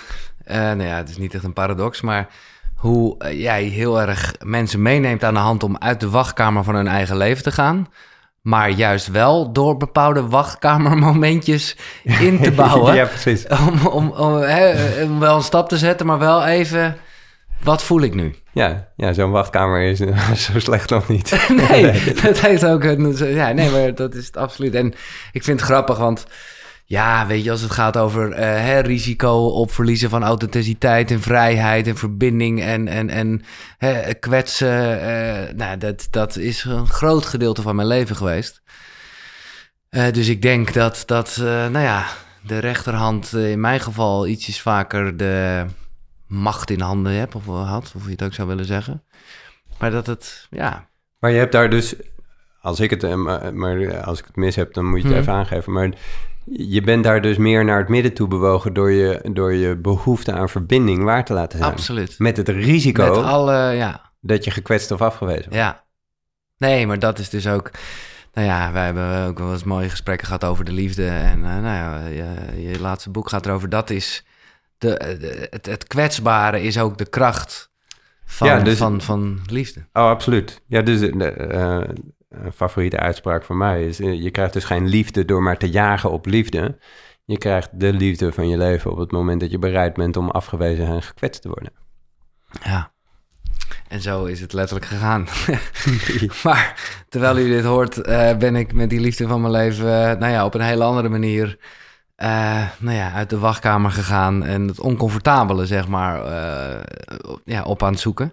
eh, 0.44 0.56
nou 0.56 0.82
ja, 0.82 0.96
het 0.96 1.08
is 1.08 1.16
niet 1.18 1.34
echt 1.34 1.44
een 1.44 1.52
paradox, 1.52 2.00
maar 2.00 2.28
hoe 2.82 3.18
eh, 3.18 3.40
jij 3.40 3.62
heel 3.64 4.00
erg 4.00 4.34
mensen 4.44 4.82
meeneemt 4.82 5.24
aan 5.24 5.34
de 5.34 5.40
hand 5.40 5.62
om 5.62 5.76
uit 5.78 6.00
de 6.00 6.10
wachtkamer 6.10 6.64
van 6.64 6.74
hun 6.74 6.88
eigen 6.88 7.16
leven 7.16 7.42
te 7.42 7.52
gaan. 7.52 7.86
Maar 8.40 8.70
juist 8.70 9.06
wel 9.06 9.52
door 9.52 9.76
bepaalde 9.76 10.28
wachtkamermomentjes 10.28 11.76
in 12.28 12.40
te 12.40 12.52
bouwen. 12.52 12.94
ja, 12.94 13.04
precies. 13.04 13.46
om, 13.46 13.86
om, 13.86 14.10
om, 14.10 14.44
om 15.02 15.20
wel 15.20 15.36
een 15.36 15.42
stap 15.42 15.68
te 15.68 15.78
zetten, 15.78 16.06
maar 16.06 16.18
wel 16.18 16.44
even, 16.44 16.96
wat 17.62 17.82
voel 17.82 18.00
ik 18.00 18.14
nu? 18.14 18.34
Ja, 18.52 18.88
ja 18.96 19.12
zo'n 19.12 19.30
wachtkamer 19.30 19.82
is 19.82 19.98
zo 20.44 20.58
slecht 20.58 20.90
nog 20.90 21.08
niet. 21.08 21.48
Nee, 21.68 22.14
dat 22.22 22.40
heeft 22.40 22.64
ook 22.64 22.84
een. 22.84 23.16
Ja, 23.34 23.52
nee, 23.52 23.70
maar 23.70 23.94
dat 23.94 24.14
is 24.14 24.26
het 24.26 24.36
absoluut. 24.36 24.74
En 24.74 24.94
ik 25.32 25.42
vind 25.42 25.60
het 25.60 25.68
grappig, 25.68 25.98
want 25.98 26.26
ja, 26.84 27.26
weet 27.26 27.44
je, 27.44 27.50
als 27.50 27.60
het 27.60 27.70
gaat 27.70 27.96
over 27.96 28.32
eh, 28.32 28.46
hè, 28.46 28.78
risico 28.78 29.46
op 29.46 29.72
verliezen 29.72 30.10
van 30.10 30.22
authenticiteit 30.22 31.10
en 31.10 31.20
vrijheid 31.20 31.86
en 31.86 31.96
verbinding 31.96 32.62
en, 32.62 32.88
en, 32.88 33.10
en 33.10 33.42
hè, 33.78 34.14
kwetsen, 34.14 35.00
eh, 35.00 35.54
nou, 35.54 35.78
dat, 35.78 36.08
dat 36.10 36.36
is 36.36 36.64
een 36.64 36.86
groot 36.86 37.26
gedeelte 37.26 37.62
van 37.62 37.76
mijn 37.76 37.88
leven 37.88 38.16
geweest. 38.16 38.62
Eh, 39.88 40.12
dus 40.12 40.28
ik 40.28 40.42
denk 40.42 40.72
dat, 40.72 41.02
dat 41.06 41.36
nou 41.46 41.78
ja, 41.78 42.06
de 42.42 42.58
rechterhand 42.58 43.32
in 43.32 43.60
mijn 43.60 43.80
geval 43.80 44.26
ietsjes 44.26 44.60
vaker 44.60 45.16
de 45.16 45.64
macht 46.26 46.70
in 46.70 46.80
handen 46.80 47.12
heb, 47.12 47.34
of 47.34 47.46
had, 47.46 47.92
of 47.96 48.04
je 48.04 48.10
het 48.10 48.22
ook 48.22 48.34
zou 48.34 48.48
willen 48.48 48.64
zeggen. 48.64 49.02
Maar 49.78 49.90
dat 49.90 50.06
het, 50.06 50.46
ja, 50.50 50.88
Maar 51.18 51.30
je 51.30 51.38
hebt 51.38 51.52
daar 51.52 51.70
dus, 51.70 51.94
als 52.60 52.80
ik 52.80 52.90
het, 52.90 53.16
maar 53.16 53.54
maar 53.54 54.02
als 54.02 54.18
ik 54.18 54.24
het 54.24 54.36
mis 54.36 54.56
heb, 54.56 54.74
dan 54.74 54.84
moet 54.84 55.02
je 55.02 55.04
het 55.04 55.12
Hmm. 55.12 55.22
even 55.22 55.32
aangeven. 55.32 55.72
Maar 55.72 55.90
je 56.44 56.80
bent 56.82 57.04
daar 57.04 57.20
dus 57.20 57.36
meer 57.36 57.64
naar 57.64 57.78
het 57.78 57.88
midden 57.88 58.12
toe 58.12 58.28
bewogen 58.28 58.72
door 58.72 58.90
je, 58.90 59.20
door 59.32 59.52
je 59.54 59.76
behoefte 59.76 60.32
aan 60.32 60.48
verbinding 60.48 61.02
waar 61.04 61.24
te 61.24 61.32
laten 61.32 61.58
zijn. 61.58 61.72
absoluut. 61.72 62.18
Met 62.18 62.36
het 62.36 62.48
risico 62.48 63.08
Met 63.14 63.24
alle, 63.24 63.52
ja, 63.72 64.12
dat 64.20 64.44
je 64.44 64.50
gekwetst 64.50 64.90
of 64.90 65.02
afgewezen 65.02 65.42
wordt. 65.42 65.54
ja. 65.56 65.84
Nee, 66.56 66.86
maar 66.86 66.98
dat 66.98 67.18
is 67.18 67.28
dus 67.30 67.46
ook... 67.46 67.70
Nou 68.32 68.46
ja, 68.46 68.72
wij 68.72 68.84
hebben 68.84 69.26
ook 69.26 69.38
wel 69.38 69.52
eens 69.52 69.64
mooie 69.64 69.88
gesprekken 69.88 70.26
gehad 70.26 70.44
over 70.44 70.64
de 70.64 70.72
liefde. 70.72 71.06
En 71.06 71.44
eh, 71.44 71.50
nou 71.60 71.64
ja, 71.64 72.06
je, 72.06 72.62
je 72.70 72.80
laatste 72.80 73.10
boek 73.10 73.28
gaat 73.28 73.46
erover. 73.46 73.68
Dat 73.68 73.90
is... 73.90 74.24
De, 74.78 75.16
de- 75.20 75.46
het, 75.50 75.66
het 75.66 75.86
kwetsbare 75.86 76.62
is 76.62 76.78
ook 76.78 76.98
de 76.98 77.04
kracht 77.08 77.70
van, 78.24 78.46
Ja, 78.48 78.58
dus- 78.60 78.78
van, 78.78 79.00
van 79.00 79.40
liefde. 79.46 79.80
Oh, 79.92 80.02
absoluut. 80.08 80.60
Ja, 80.66 80.82
dus 80.82 81.00
de, 81.00 81.24
eh, 81.30 81.80
een 82.32 82.52
favoriete 82.52 82.98
uitspraak 82.98 83.44
voor 83.44 83.56
mij 83.56 83.86
is... 83.86 84.00
eh, 84.00 84.22
je 84.22 84.30
krijgt 84.30 84.52
dus 84.52 84.64
geen 84.64 84.88
liefde 84.88 85.24
door 85.24 85.42
maar 85.42 85.58
te 85.58 85.70
jagen 85.70 86.10
op 86.10 86.26
liefde. 86.26 86.78
Je 87.24 87.38
krijgt 87.38 87.68
de 87.72 87.92
liefde 87.92 88.32
van 88.32 88.48
je 88.48 88.56
leven 88.56 88.90
op 88.90 88.98
het 88.98 89.12
moment 89.12 89.40
dat 89.40 89.50
je 89.50 89.58
bereid 89.58 89.94
bent 89.94 90.16
om 90.16 90.30
afgewezen 90.30 90.86
en 90.86 91.02
gekwetst 91.02 91.42
te 91.42 91.48
worden. 91.48 91.72
Ja. 92.62 92.90
En 93.88 94.00
zo 94.00 94.24
is 94.24 94.40
het 94.40 94.52
letterlijk 94.52 94.86
gegaan. 94.86 95.26
maar 96.44 96.80
terwijl 97.08 97.38
u 97.38 97.48
dit 97.48 97.64
hoort, 97.64 98.00
eh, 98.00 98.36
ben 98.36 98.56
ik 98.56 98.72
met 98.72 98.90
die 98.90 99.00
liefde 99.00 99.26
van 99.26 99.40
mijn 99.40 99.52
leven, 99.52 99.86
eh, 99.86 100.18
nou 100.18 100.32
ja, 100.32 100.44
op 100.44 100.54
een 100.54 100.60
hele 100.60 100.84
andere 100.84 101.08
manier, 101.08 101.58
eh, 102.16 102.62
nou 102.78 102.96
ja, 102.96 103.12
uit 103.12 103.30
de 103.30 103.38
wachtkamer 103.38 103.90
gegaan 103.90 104.44
en 104.44 104.68
het 104.68 104.80
oncomfortabele, 104.80 105.66
zeg 105.66 105.88
maar, 105.88 106.24
eh, 106.24 106.80
ja, 107.44 107.62
op 107.62 107.82
aan 107.82 107.92
het 107.92 108.00
zoeken. 108.00 108.32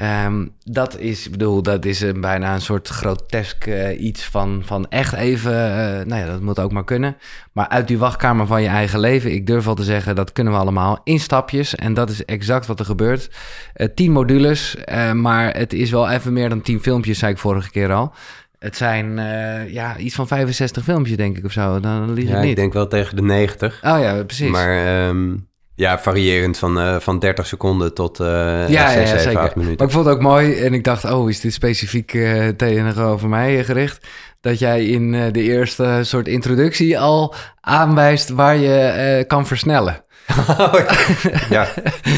Ehm, 0.00 0.46
dat 0.64 0.98
is, 0.98 1.24
ik 1.26 1.30
bedoel, 1.30 1.62
dat 1.62 1.84
is 1.84 2.00
een, 2.00 2.20
bijna 2.20 2.54
een 2.54 2.60
soort 2.60 2.88
grotesk 2.88 3.66
eh, 3.66 4.02
iets 4.02 4.24
van, 4.24 4.62
van 4.64 4.88
echt 4.88 5.12
even, 5.12 5.52
eh, 5.52 6.06
nou 6.06 6.20
ja, 6.20 6.26
dat 6.26 6.40
moet 6.40 6.58
ook 6.58 6.72
maar 6.72 6.84
kunnen. 6.84 7.16
Maar 7.52 7.68
uit 7.68 7.88
die 7.88 7.98
wachtkamer 7.98 8.46
van 8.46 8.62
je 8.62 8.68
eigen 8.68 9.00
leven, 9.00 9.32
ik 9.32 9.46
durf 9.46 9.64
wel 9.64 9.74
te 9.74 9.82
zeggen, 9.82 10.14
dat 10.14 10.32
kunnen 10.32 10.52
we 10.52 10.58
allemaal 10.58 11.00
in 11.04 11.20
stapjes. 11.20 11.74
En 11.74 11.94
dat 11.94 12.10
is 12.10 12.24
exact 12.24 12.66
wat 12.66 12.78
er 12.78 12.84
gebeurt. 12.84 13.30
Eh, 13.74 13.88
tien 13.94 14.12
modules, 14.12 14.76
maar 15.14 15.56
het 15.56 15.72
is 15.72 15.90
wel 15.90 16.10
even 16.10 16.32
meer 16.32 16.48
dan 16.48 16.60
tien 16.62 16.80
filmpjes, 16.80 17.18
zei 17.18 17.32
ik 17.32 17.38
vorige 17.38 17.70
keer 17.70 17.92
al. 17.92 18.12
Het 18.58 18.76
zijn 18.76 19.16
ja, 19.72 19.96
iets 19.96 20.14
van 20.14 20.26
65 20.26 20.84
filmpjes, 20.84 21.16
denk 21.16 21.38
ik, 21.38 21.44
of 21.44 21.52
zo. 21.52 21.80
Dan 21.80 22.12
lieg 22.12 22.24
ik 22.24 22.30
Ja, 22.30 22.40
niet. 22.40 22.50
ik 22.50 22.56
denk 22.56 22.72
wel 22.72 22.86
tegen 22.88 23.16
de 23.16 23.22
90. 23.22 23.80
Oh 23.84 23.98
ja, 24.00 24.24
precies. 24.24 24.50
Maar 24.50 24.86
ehm, 25.08 25.36
ja, 25.80 25.98
variërend 25.98 26.58
van, 26.58 26.80
eh, 26.80 26.96
van 26.98 27.18
30 27.18 27.46
seconden 27.46 27.94
tot 27.94 28.20
eh 28.20 28.26
ja, 28.68 28.90
6, 28.90 29.00
ja, 29.00 29.06
7, 29.06 29.20
zeker. 29.20 29.40
8 29.40 29.56
minuten. 29.56 29.76
Maar 29.78 29.86
ik 29.86 29.92
vond 29.92 30.06
het 30.06 30.14
ook 30.14 30.20
mooi 30.20 30.54
en 30.54 30.74
ik 30.74 30.84
dacht, 30.84 31.04
oh, 31.04 31.28
is 31.28 31.40
dit 31.40 31.52
specifiek 31.52 32.14
eh 32.14 32.48
tegenover 32.48 33.28
mij 33.28 33.64
gericht? 33.64 34.06
Dat 34.40 34.58
jij 34.58 34.84
in 34.84 35.32
de 35.32 35.42
eerste 35.42 36.00
soort 36.02 36.28
introductie 36.28 36.98
al 36.98 37.34
aanwijst 37.60 38.28
waar 38.28 38.56
je 38.56 39.24
kan 39.26 39.46
versnellen. 39.46 40.04
ja, 41.56 41.68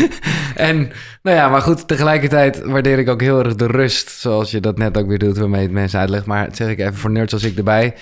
en 0.69 0.93
nou 1.23 1.37
ja, 1.37 1.49
maar 1.49 1.63
goed, 1.63 1.89
tegelijkertijd 1.89 2.63
waardeer 2.63 2.99
ik 2.99 3.09
ook 3.09 3.21
heel 3.21 3.45
erg 3.45 3.55
de 3.55 3.67
rust, 3.67 4.11
zoals 4.11 4.51
je 4.51 4.61
dat 4.61 4.79
net 4.79 4.99
ook 4.99 5.07
weer 5.07 5.19
doet, 5.19 5.39
waarmee 5.39 5.63
het 5.63 5.71
mensen 5.71 6.01
uitlegt. 6.01 6.27
Maar 6.27 6.45
dat 6.45 6.57
zeg 6.57 6.69
ik 6.69 6.79
even 6.79 6.95
voor 6.95 7.11
nerds 7.11 7.33
als 7.33 7.45
ik 7.45 7.57
erbij. 7.57 7.95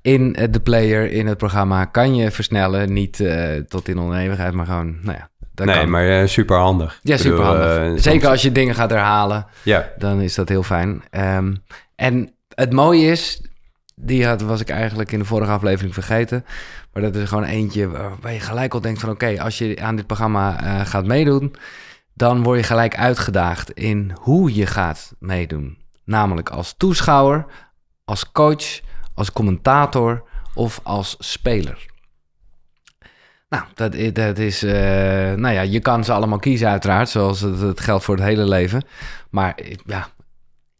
In 0.00 0.34
eh, 0.34 0.46
de 0.50 0.60
player, 0.60 1.10
in 1.10 1.26
het 1.26 1.38
programma, 1.38 1.84
kan 1.84 2.14
je 2.14 2.30
versnellen. 2.30 2.92
Niet 2.92 3.20
eh, 3.20 3.56
tot 3.68 3.88
in 3.88 4.00
oneeuwigheid, 4.00 4.54
maar 4.54 4.66
gewoon, 4.66 4.98
nou 5.02 5.18
ja, 5.18 5.28
dat 5.54 5.66
nee, 5.66 5.78
kan. 5.78 5.90
maar 5.90 6.20
eh, 6.20 6.26
super 6.26 6.56
handig. 6.56 7.00
Ja, 7.02 7.16
super 7.16 7.44
handig. 7.44 8.02
Zeker 8.02 8.28
als 8.28 8.42
je 8.42 8.52
dingen 8.52 8.74
gaat 8.74 8.90
herhalen. 8.90 9.46
Ja, 9.62 9.88
dan 9.98 10.20
is 10.20 10.34
dat 10.34 10.48
heel 10.48 10.62
fijn. 10.62 11.02
Ehm, 11.10 11.54
en 11.96 12.30
het 12.54 12.72
mooie 12.72 13.10
is, 13.10 13.42
die 13.94 14.26
had, 14.26 14.42
was 14.42 14.60
ik 14.60 14.68
eigenlijk 14.68 15.12
in 15.12 15.18
de 15.18 15.24
vorige 15.24 15.50
aflevering 15.50 15.94
vergeten. 15.94 16.44
Maar 16.92 17.02
dat 17.02 17.16
is 17.16 17.28
gewoon 17.28 17.44
eentje 17.44 17.88
waar 18.20 18.32
je 18.32 18.40
gelijk 18.40 18.74
al 18.74 18.80
denkt 18.80 19.00
van... 19.00 19.10
oké, 19.10 19.40
als 19.42 19.58
je 19.58 19.76
aan 19.80 19.96
dit 19.96 20.06
programma 20.06 20.52
gaat 20.84 21.06
meedoen... 21.06 21.54
dan 22.14 22.42
word 22.42 22.58
je 22.58 22.64
gelijk 22.64 22.96
uitgedaagd 22.96 23.70
in 23.70 24.12
hoe 24.20 24.54
je 24.54 24.66
gaat 24.66 25.14
meedoen. 25.18 25.78
Namelijk 26.04 26.50
als 26.50 26.74
toeschouwer, 26.76 27.46
als 28.04 28.32
coach, 28.32 28.80
als 29.18 29.32
commentator 29.32 30.22
of 30.54 30.80
als 30.82 31.16
speler. 31.18 31.86
Nou, 33.48 33.64
dat, 33.74 34.14
dat 34.14 34.38
is... 34.38 34.62
eh, 34.62 34.72
nou 35.34 35.54
ja, 35.54 35.60
je 35.60 35.80
kan 35.80 36.04
ze 36.04 36.12
allemaal 36.12 36.38
kiezen 36.38 36.68
uiteraard, 36.68 37.08
zoals 37.08 37.40
het, 37.40 37.60
het 37.60 37.80
geldt 37.80 38.04
voor 38.04 38.14
het 38.14 38.24
hele 38.24 38.44
leven. 38.44 38.82
Maar 39.30 39.54
eh, 39.54 39.74
ja, 39.86 40.08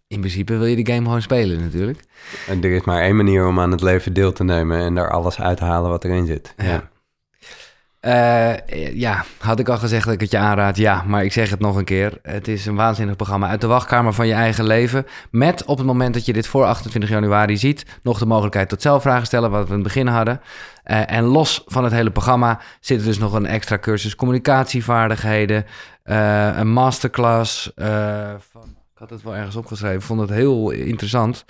in 0.06 0.20
principe 0.20 0.56
wil 0.56 0.66
je 0.66 0.82
de 0.84 0.92
game 0.92 1.04
gewoon 1.04 1.22
spelen 1.22 1.60
natuurlijk. 1.60 2.04
en 2.48 2.62
er 2.64 2.70
is 2.70 2.84
maar 2.84 3.02
één 3.02 3.16
manier 3.16 3.46
om 3.46 3.60
aan 3.60 3.70
het 3.70 3.80
leven 3.80 4.12
deel 4.12 4.32
te 4.32 4.44
nemen 4.44 4.78
en 4.78 4.94
daar 4.94 5.10
alles 5.10 5.40
uit 5.40 5.56
te 5.56 5.64
halen 5.64 5.90
wat 5.90 6.04
erin 6.04 6.26
zit. 6.26 6.54
Ja. 6.56 6.64
Ja. 6.64 6.88
Eh, 8.00 8.94
ja, 8.94 9.24
had 9.38 9.58
ik 9.58 9.68
al 9.68 9.78
gezegd 9.78 10.04
dat 10.04 10.14
ik 10.14 10.20
het 10.20 10.30
je 10.30 10.38
aanraad? 10.38 10.76
Ja, 10.76 11.02
maar 11.06 11.24
ik 11.24 11.32
zeg 11.32 11.50
het 11.50 11.60
nog 11.60 11.76
een 11.76 11.84
keer. 11.84 12.18
Het 12.22 12.48
is 12.48 12.66
een 12.66 12.74
waanzinnig 12.74 13.16
programma 13.16 13.48
uit 13.48 13.60
de 13.60 13.66
wachtkamer 13.66 14.12
van 14.12 14.26
je 14.26 14.32
eigen 14.32 14.64
leven. 14.64 15.06
Met 15.30 15.64
op 15.64 15.78
het 15.78 15.86
moment 15.86 16.14
dat 16.14 16.26
je 16.26 16.32
dit 16.32 16.46
voor 16.46 16.64
28 16.64 17.10
januari 17.10 17.56
ziet, 17.56 17.84
nog 18.02 18.18
de 18.18 18.26
mogelijkheid 18.26 18.68
tot 18.68 18.82
zelfvragen 18.82 19.26
stellen, 19.26 19.50
wat 19.50 19.62
we 19.62 19.68
in 19.68 19.74
het 19.74 19.82
begin 19.82 20.06
hadden. 20.06 20.40
Eh, 20.82 21.12
en 21.12 21.24
los 21.24 21.62
van 21.66 21.84
het 21.84 21.92
hele 21.92 22.10
programma 22.10 22.60
zit 22.80 22.98
er 22.98 23.06
dus 23.06 23.18
nog 23.18 23.32
een 23.32 23.46
extra 23.46 23.78
cursus 23.78 24.14
communicatievaardigheden, 24.14 25.64
eh, 26.02 26.56
een 26.56 26.72
masterclass. 26.72 27.72
van, 28.50 28.62
ik 28.64 28.98
had 28.98 29.10
het 29.10 29.22
wel 29.22 29.36
ergens 29.36 29.56
opgeschreven, 29.56 30.02
vond 30.02 30.20
het 30.20 30.30
heel 30.30 30.70
interessant. 30.70 31.44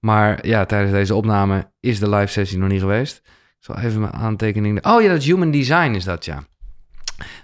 Maar 0.00 0.46
ja, 0.46 0.64
tijdens 0.64 0.92
deze 0.92 1.14
opname 1.14 1.70
is 1.80 1.98
de 1.98 2.08
live 2.08 2.32
sessie 2.32 2.58
nog 2.58 2.68
niet 2.68 2.80
geweest. 2.80 3.22
Zal 3.68 3.78
even 3.78 4.00
mijn 4.00 4.12
aantekeningen... 4.12 4.84
Oh 4.84 5.02
ja, 5.02 5.08
dat 5.08 5.22
Human 5.22 5.50
Design 5.50 5.90
is 5.90 6.04
dat, 6.04 6.24
ja. 6.24 6.42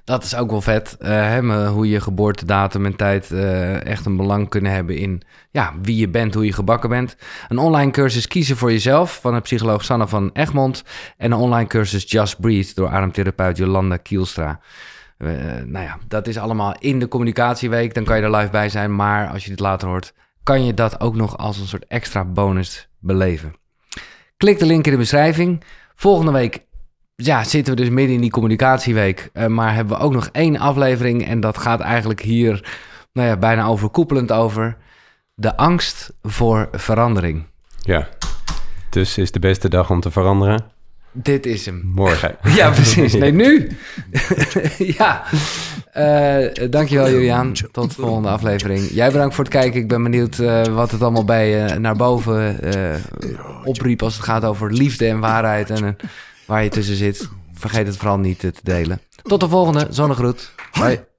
Dat 0.05 0.25
is 0.25 0.37
ook 0.37 0.51
wel 0.51 0.61
vet. 0.61 0.97
eh, 0.99 1.11
hè, 1.11 1.69
hoe 1.69 1.89
je 1.89 2.01
geboortedatum 2.01 2.87
en 2.87 2.97
tijd 2.97 3.31
eh, 3.31 3.85
echt 3.85 4.07
een 4.07 4.17
belang 4.17 4.49
kunnen 4.49 4.73
hebben 4.73 4.97
in 4.97 5.23
ja, 5.51 5.73
wie 5.83 5.97
je 5.97 6.09
bent, 6.09 6.35
hoe 6.35 6.45
je 6.45 6.53
gebakken 6.53 6.89
bent. 6.89 7.17
Een 7.49 7.59
online 7.59 7.91
cursus 7.91 8.27
Kiezen 8.27 8.57
voor 8.57 8.71
Jezelf 8.71 9.19
van 9.21 9.35
de 9.35 9.41
psycholoog 9.41 9.85
Sanne 9.85 10.09
van 10.09 10.31
Egmond. 10.33 10.85
En 11.17 11.33
een 11.33 11.39
online 11.39 11.69
cursus 11.69 12.11
Just 12.11 12.41
Breathe 12.41 12.75
door 12.75 12.89
ademtherapeut 12.89 13.57
Jolanda 13.57 13.97
Kielstra. 13.97 14.61
Eh, 15.19 15.29
nou 15.65 15.85
ja, 15.85 15.99
dat 16.09 16.27
is 16.27 16.39
allemaal 16.39 16.75
in 16.79 16.99
de 16.99 17.09
communicatieweek. 17.09 17.95
Dan 17.95 18.05
kan 18.05 18.17
je 18.17 18.23
er 18.23 18.37
live 18.37 18.51
bij 18.51 18.69
zijn. 18.69 18.97
Maar 18.97 19.29
als 19.29 19.45
je 19.45 19.51
dit 19.51 19.61
later 19.61 19.89
hoort, 19.89 20.15
kan 20.43 20.65
je 20.65 20.75
dat 20.75 21.01
ook 21.01 21.15
nog 21.15 21.39
als 21.39 21.59
een 21.59 21.67
soort 21.67 21.87
extra 21.87 22.25
bonus 22.25 22.89
beleven. 22.99 23.55
Klik 24.37 24.59
de 24.59 24.67
link 24.67 24.85
in 24.85 24.93
de 24.93 24.99
beschrijving. 24.99 25.65
Volgende 25.95 26.33
week 26.33 26.65
ja, 27.17 27.45
zitten 27.45 27.75
we 27.75 27.81
dus 27.81 27.91
midden 27.91 28.15
in 28.15 28.21
die 28.21 28.31
communicatieweek. 28.31 29.31
Eh, 29.33 29.47
maar 29.47 29.75
hebben 29.75 29.97
we 29.99 30.03
ook 30.03 30.13
nog 30.13 30.29
één 30.33 30.59
aflevering. 30.59 31.27
En 31.27 31.41
dat 31.41 31.59
gaat 31.59 31.81
eigenlijk 31.81 32.21
hier 32.21 32.79
nou 33.13 33.29
ja, 33.29 33.37
bijna 33.37 33.67
overkoepelend 33.67 34.33
over. 34.33 34.77
De 35.35 35.57
angst 35.57 36.13
voor 36.23 36.69
verandering. 36.73 37.47
Ja. 37.81 38.09
Dus 38.91 39.19
is 39.19 39.33
de 39.33 39.39
beste 39.39 39.69
dag 39.69 39.91
om 39.91 40.01
te 40.01 40.11
veranderen? 40.11 40.73
Dit 41.17 41.47
is 41.47 41.67
hem. 41.67 41.83
Morgen. 41.95 42.37
Ja, 42.55 42.71
precies. 42.71 43.15
Nee, 43.15 43.33
nu. 43.33 43.69
ja. 44.99 45.23
Eh 45.93 46.71
dankjewel, 46.71 47.11
Juliaan. 47.11 47.53
Tot 47.73 47.97
de 47.97 48.03
volgende 48.03 48.29
aflevering. 48.29 48.89
Jij 48.91 49.11
bedankt 49.11 49.35
voor 49.35 49.45
het 49.45 49.53
kijken. 49.53 49.81
Ik 49.81 49.89
ben 49.89 50.03
benieuwd 50.03 50.39
eh, 50.39 50.63
wat 50.63 50.91
het 50.91 51.03
allemaal 51.03 51.25
bij 51.25 51.49
je 51.49 51.79
naar 51.79 51.97
boven 51.97 52.59
opriep 53.65 54.03
als 54.03 54.15
het 54.15 54.25
gaat 54.25 54.45
over 54.45 54.73
liefde 54.73 55.07
en 55.07 55.21
waarheid 55.21 55.71
en 55.71 55.97
waar 56.47 56.63
je 56.63 56.69
tussen 56.69 56.97
zit. 56.97 57.29
Vergeet 57.55 57.87
het 57.87 57.97
vooral 57.97 58.19
niet 58.19 58.39
te 58.39 58.53
delen. 58.63 59.01
Tot 59.23 59.41
de 59.41 59.49
volgende. 59.49 59.87
Zonnegroet. 59.91 60.53
Bye. 60.81 61.14